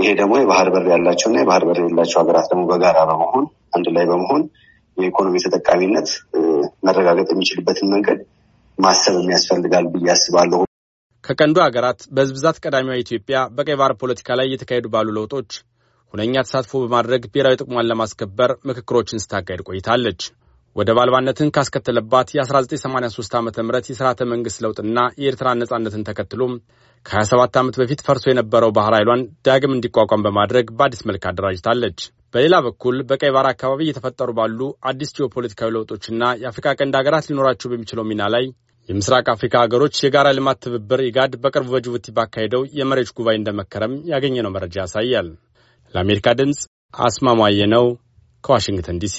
ይሄ 0.02 0.10
ደግሞ 0.20 0.34
የባህር 0.40 0.68
በር 0.74 0.86
ያላቸው 0.92 1.28
እና 1.30 1.38
የባህር 1.42 1.64
በር 1.68 1.78
የሌላቸው 1.82 2.20
ሀገራት 2.22 2.46
ደግሞ 2.52 2.64
በጋራ 2.70 3.00
በመሆን 3.10 3.46
አንድ 3.76 3.88
ላይ 3.96 4.06
በመሆን 4.12 4.44
የኢኮኖሚ 4.98 5.36
ተጠቃሚነት 5.46 6.10
መረጋገጥ 6.84 7.30
የሚችልበትን 7.34 7.92
መንገድ 7.94 8.20
ማሰብ 8.78 9.16
የሚያስፈልጋል 9.20 9.86
ብዬ 9.94 10.08
አስባለሁ። 10.16 10.60
ከቀንዱ 11.24 11.58
ሀገራት 11.66 12.00
በሕዝብ 12.14 12.36
ብዛት 12.38 12.58
ቀዳሚዋ 12.64 12.96
ኢትዮጵያ 13.02 13.40
በቀይ 13.58 13.76
ባህር 13.82 13.94
ፖለቲካ 14.02 14.38
ላይ 14.40 14.48
እየተካሄዱ 14.50 14.86
ባሉ 14.94 15.08
ለውጦች 15.18 15.52
ሁነኛ 16.14 16.36
ተሳትፎ 16.46 16.80
በማድረግ 16.84 17.24
ብሔራዊ 17.28 17.58
ጥቅሟን 17.60 17.90
ለማስከበር 17.90 18.52
ምክክሮችን 18.70 19.22
ስታካሄድ 19.24 19.62
ቆይታለች። 19.68 20.22
ወደብ 20.76 20.98
አልባነትን 21.02 21.50
ካስከተለባት 21.56 22.28
የ1983 22.36 23.34
ዓ 23.38 23.64
ም 23.64 23.72
የስርዓተ 23.86 24.28
መንግሥት 24.32 24.60
ለውጥና 24.64 25.00
የኤርትራ 25.22 25.48
ነጻነትን 25.60 26.06
ተከትሎም 26.10 26.54
ከ27 27.06 27.60
ዓመት 27.62 27.76
በፊት 27.82 28.04
ፈርሶ 28.08 28.26
የነበረው 28.30 28.72
ባህር 28.78 28.94
ኃይሏን 28.98 29.22
ዳግም 29.48 29.76
እንዲቋቋም 29.76 30.24
በማድረግ 30.26 30.68
በአዲስ 30.78 31.02
መልክ 31.10 31.24
አደራጅታለች። 31.30 32.00
በሌላ 32.34 32.56
በኩል 32.68 32.98
በቀይ 33.10 33.34
ባህር 33.36 33.50
አካባቢ 33.52 33.82
እየተፈጠሩ 33.86 34.30
ባሉ 34.40 34.60
አዲስ 34.92 35.12
ጂኦፖለቲካዊ 35.18 35.72
ለውጦችና 35.76 36.24
የአፍሪካ 36.44 36.76
ቀንድ 36.80 36.96
ሀገራት 37.00 37.28
ሊኖራቸው 37.32 37.72
በሚችለው 37.74 38.08
ሚና 38.12 38.30
ላይ 38.36 38.46
የምስራቅ 38.90 39.26
አፍሪካ 39.36 39.56
ሀገሮች 39.66 39.96
የጋራ 40.02 40.28
ልማት 40.38 40.60
ትብብር 40.66 41.02
ኢጋድ 41.08 41.34
በቅርቡ 41.44 41.70
በጅቡቲ 41.76 42.08
ባካሄደው 42.18 42.64
የመሪዎች 42.80 43.14
ጉባኤ 43.20 43.38
እንደመከረም 43.40 43.96
ያገኘነው 44.14 44.54
መረጃ 44.56 44.76
ያሳያል። 44.84 45.30
ለአሜሪካ 45.94 46.30
ድምፅ 46.40 46.62
አስማማየ 47.04 47.62
ነው 47.76 47.86
ከዋሽንግተን 48.44 49.00
ዲሲ 49.04 49.18